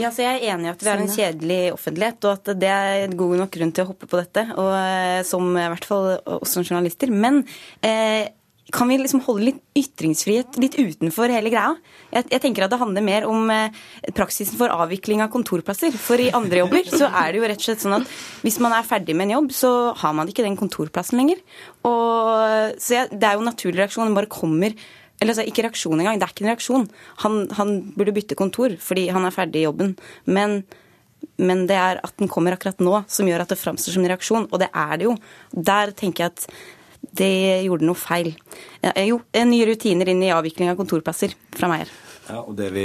Ja, 0.00 0.12
så 0.14 0.24
Jeg 0.24 0.40
er 0.40 0.54
enig 0.54 0.68
i 0.68 0.72
at 0.72 0.82
vi 0.82 0.90
har 0.90 1.02
en 1.02 1.12
kjedelig 1.12 1.60
offentlighet, 1.74 2.24
og 2.24 2.38
at 2.38 2.58
det 2.58 2.72
er 2.72 3.14
god 3.18 3.36
nok 3.42 3.52
grunn 3.54 3.74
til 3.74 3.84
å 3.84 3.90
hoppe 3.92 4.08
på 4.08 4.20
dette. 4.20 4.46
Og 4.56 4.72
eh, 4.72 5.20
som 5.28 5.52
i 5.52 5.68
hvert 5.74 5.88
fall 5.88 6.10
oss 6.38 6.56
som 6.56 6.64
journalister. 6.64 7.12
Men 7.12 7.42
eh, 7.84 8.32
kan 8.74 8.88
vi 8.90 8.98
liksom 9.00 9.22
holde 9.24 9.46
litt 9.46 9.60
ytringsfrihet 9.78 10.58
litt 10.60 10.76
utenfor 10.76 11.32
hele 11.32 11.52
greia? 11.52 11.72
Jeg, 12.10 12.26
jeg, 12.34 12.40
tenker 12.42 12.66
at 12.66 12.72
det 12.72 12.80
handler 12.80 13.04
mer 13.04 13.26
om 13.28 13.48
eh, 13.52 13.78
praksisen 14.16 14.58
for 14.60 14.72
avvikling 14.72 15.22
av 15.24 15.30
kontorplasser. 15.32 15.94
For 15.96 16.20
i 16.20 16.28
andre 16.36 16.62
jobber 16.62 16.88
så 16.90 17.08
er 17.08 17.32
det 17.32 17.40
jo 17.40 17.48
rett 17.48 17.62
og 17.62 17.68
slett 17.68 17.84
sånn 17.84 17.98
at 18.00 18.14
hvis 18.44 18.60
man 18.64 18.76
er 18.76 18.88
ferdig 18.88 19.16
med 19.16 19.28
en 19.28 19.36
jobb, 19.38 19.52
så 19.56 19.72
har 19.96 20.16
man 20.16 20.28
ikke 20.28 20.44
den 20.44 20.58
kontorplassen 20.60 21.20
lenger. 21.20 21.40
Og, 21.88 22.76
så 22.80 22.98
jeg, 22.98 23.12
det 23.14 23.30
er 23.30 23.38
jo 23.38 23.44
en 23.44 23.52
naturlig 23.52 23.80
reaksjon. 23.80 24.10
Den 24.10 24.18
bare 24.18 24.32
kommer 24.32 24.76
eller 25.18 25.34
altså, 25.34 25.46
ikke 25.50 25.64
reaksjon 25.66 25.98
engang. 25.98 26.18
Det 26.18 26.26
er 26.26 26.34
ikke 26.34 26.44
en 26.44 26.52
reaksjon. 26.52 26.88
Han, 27.24 27.38
han, 27.58 27.72
burde 27.96 28.14
bytte 28.14 28.38
kontor 28.38 28.76
fordi 28.82 29.08
han 29.14 29.26
er 29.26 29.34
ferdig 29.34 29.62
i 29.62 29.66
jobben. 29.66 29.94
Men, 30.30 30.60
men, 31.42 31.66
det 31.70 31.78
er 31.78 32.02
at 32.04 32.14
den 32.22 32.30
kommer 32.30 32.54
akkurat 32.54 32.82
nå 32.84 33.02
som 33.10 33.28
gjør 33.28 33.44
at 33.44 33.54
det 33.54 33.60
framstår 33.60 33.96
som 33.96 34.04
en 34.04 34.12
reaksjon. 34.14 34.48
Og 34.52 34.62
det 34.62 34.70
er 34.70 34.98
det 34.98 35.08
jo. 35.08 35.16
Der 35.52 35.94
tenker 35.98 36.26
jeg 36.26 36.36
at 36.36 36.48
det 37.18 37.64
gjorde 37.66 37.86
noe 37.86 37.98
feil. 37.98 38.32
Jo, 39.06 39.20
nye 39.46 39.66
rutiner 39.70 40.10
inn 40.10 40.22
i 40.22 40.34
avvikling 40.34 40.70
av 40.70 40.78
kontorplasser 40.78 41.34
fra 41.56 41.70
meg 41.70 41.86
her. 41.86 41.96
Ja, 42.28 42.42
og 42.42 42.56
Det 42.58 42.68
vi 42.74 42.84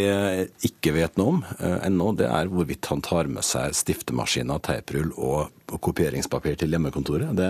ikke 0.68 0.94
vet 0.96 1.18
noe 1.20 1.36
om 1.36 1.42
eh, 1.58 1.80
ennå, 1.88 2.14
det 2.18 2.30
er 2.30 2.52
hvorvidt 2.52 2.88
han 2.92 3.04
tar 3.04 3.28
med 3.32 3.44
seg 3.46 3.76
stiftemaskiner, 3.76 4.62
teiprull 4.64 5.12
og 5.18 5.52
kopieringspapir 5.84 6.56
til 6.60 6.74
hjemmekontoret. 6.76 7.32
Det, 7.36 7.50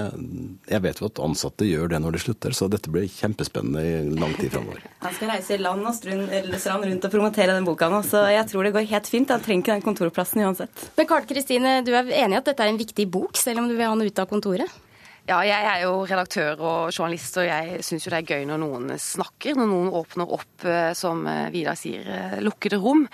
jeg 0.71 0.83
vet 0.85 1.01
jo 1.01 1.09
at 1.09 1.21
ansatte 1.25 1.67
gjør 1.67 1.91
det 1.91 1.99
når 2.03 2.15
de 2.15 2.21
slutter, 2.23 2.55
så 2.55 2.69
dette 2.71 2.91
blir 2.93 3.09
kjempespennende 3.11 3.83
i 3.83 4.19
lang 4.19 4.33
tid 4.39 4.53
framover. 4.53 4.85
Han 5.03 5.17
skal 5.17 5.33
reise 5.33 5.59
land 5.61 5.89
og 5.89 5.97
strand 5.97 6.87
rundt 6.87 7.09
og 7.09 7.13
promotere 7.13 7.57
den 7.57 7.67
boka 7.67 7.91
nå, 7.91 7.99
så 8.07 8.23
jeg 8.31 8.47
tror 8.51 8.67
det 8.67 8.73
går 8.77 8.89
helt 8.93 9.11
fint. 9.11 9.33
Han 9.35 9.43
trenger 9.43 9.65
ikke 9.65 9.75
den 9.75 9.85
kontorplassen 9.85 10.45
uansett. 10.47 10.87
Men 10.97 11.09
Karl 11.09 11.27
Kristine, 11.29 11.75
du 11.85 11.91
er 11.93 12.09
enig 12.23 12.39
i 12.39 12.41
at 12.41 12.49
dette 12.49 12.65
er 12.65 12.73
en 12.73 12.81
viktig 12.81 13.09
bok, 13.11 13.37
selv 13.37 13.61
om 13.61 13.69
du 13.69 13.75
vil 13.75 13.85
ha 13.85 13.93
den 13.93 14.07
ut 14.07 14.23
av 14.23 14.31
kontoret? 14.31 14.81
Ja, 15.23 15.37
jeg 15.47 15.55
er 15.63 15.85
jo 15.85 16.01
redaktør 16.03 16.59
og 16.59 16.89
journalist, 16.91 17.37
og 17.39 17.45
jeg 17.47 17.77
syns 17.87 18.03
jo 18.03 18.11
det 18.11 18.17
er 18.17 18.27
gøy 18.27 18.41
når 18.49 18.59
noen 18.59 18.89
snakker, 18.99 19.55
når 19.55 19.69
noen 19.71 19.93
åpner 19.95 20.33
opp, 20.35 20.65
eh, 20.67 20.89
som 20.99 21.21
eh, 21.31 21.45
Vidar 21.53 21.77
sier, 21.79 22.03
eh, 22.03 22.41
lukkede 22.43 22.81
rom. 22.83 23.07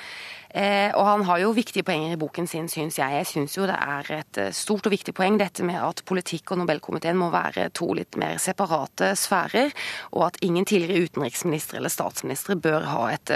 Og 0.49 1.03
han 1.05 1.21
har 1.27 1.37
jo 1.43 1.51
viktige 1.53 1.85
poenger 1.85 2.15
i 2.15 2.17
boken 2.17 2.47
sin, 2.49 2.65
syns 2.73 2.95
jeg. 2.97 3.13
Jeg 3.19 3.27
syns 3.29 3.53
jo 3.53 3.67
det 3.69 3.75
er 3.77 4.07
et 4.15 4.39
stort 4.57 4.87
og 4.89 4.95
viktig 4.95 5.13
poeng 5.13 5.35
dette 5.37 5.61
med 5.61 5.77
at 5.77 6.01
politikk 6.09 6.55
og 6.55 6.63
Nobelkomiteen 6.63 7.19
må 7.19 7.27
være 7.29 7.67
to 7.77 7.91
litt 7.93 8.17
mer 8.17 8.39
separate 8.41 9.11
sfærer, 9.13 9.69
og 10.09 10.23
at 10.31 10.39
ingen 10.41 10.65
tidligere 10.65 11.05
utenriksminister 11.05 11.77
eller 11.77 11.93
statsminister 11.93 12.57
bør 12.57 12.87
ha 12.89 13.03
et 13.13 13.35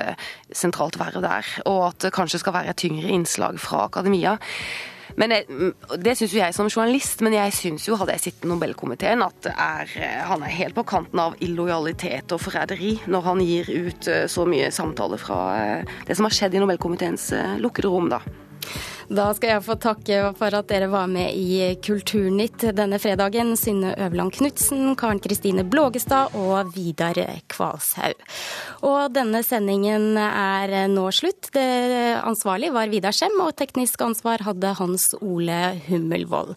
sentralt 0.57 0.97
verv 0.97 1.21
der. 1.21 1.53
Og 1.69 1.91
at 1.91 2.01
det 2.07 2.15
kanskje 2.17 2.41
skal 2.41 2.57
være 2.57 2.73
et 2.73 2.81
tyngre 2.81 3.13
innslag 3.13 3.61
fra 3.61 3.85
akademia. 3.91 4.39
Men 5.19 5.35
jeg, 5.35 5.73
Det 6.03 6.15
syns 6.17 6.33
jo 6.33 6.41
jeg 6.41 6.55
som 6.55 6.69
journalist, 6.69 7.21
men 7.25 7.35
jeg 7.37 7.55
syns 7.55 7.87
jo, 7.87 7.97
hadde 7.99 8.15
jeg 8.17 8.25
sittet 8.27 8.47
i 8.47 8.51
Nobelkomiteen, 8.51 9.23
at 9.25 9.49
er, 9.53 9.95
han 10.29 10.45
er 10.45 10.55
helt 10.57 10.77
på 10.77 10.85
kanten 10.87 11.21
av 11.21 11.37
illojalitet 11.43 12.33
og 12.33 12.41
forræderi 12.43 12.95
når 13.11 13.27
han 13.27 13.43
gir 13.43 13.69
ut 13.69 14.09
eh, 14.11 14.25
så 14.31 14.47
mye 14.49 14.71
samtaler 14.73 15.21
fra 15.21 15.39
eh, 15.59 15.93
det 16.07 16.17
som 16.17 16.27
har 16.27 16.35
skjedd 16.35 16.57
i 16.57 16.63
Nobelkomiteens 16.63 17.31
eh, 17.37 17.59
lukkede 17.63 17.91
rom, 17.93 18.09
da. 18.13 18.21
Da 19.13 19.27
skal 19.35 19.51
jeg 19.51 19.63
få 19.65 19.75
takke 19.81 20.19
for 20.39 20.55
at 20.57 20.69
dere 20.71 20.87
var 20.91 21.09
med 21.11 21.35
i 21.35 21.75
Kulturnytt 21.83 22.63
denne 22.75 22.97
fredagen. 23.01 23.51
Synne 23.59 23.91
Øverland 23.97 24.33
Knutsen, 24.37 24.95
Karen 24.99 25.19
Kristine 25.21 25.65
Blågestad 25.67 26.33
og 26.39 26.71
Vidar 26.73 27.19
Kvalshaug. 27.51 28.23
Og 28.87 29.13
denne 29.13 29.43
sendingen 29.45 30.17
er 30.17 30.87
nå 30.91 31.09
slutt. 31.13 31.51
Det 31.53 31.67
ansvarlig 32.23 32.71
var 32.73 32.91
Vidar 32.93 33.15
Skjem, 33.15 33.37
og 33.43 33.53
teknisk 33.59 34.01
ansvar 34.01 34.45
hadde 34.47 34.73
Hans 34.79 35.11
Ole 35.21 35.61
Hummelvold. 35.89 36.55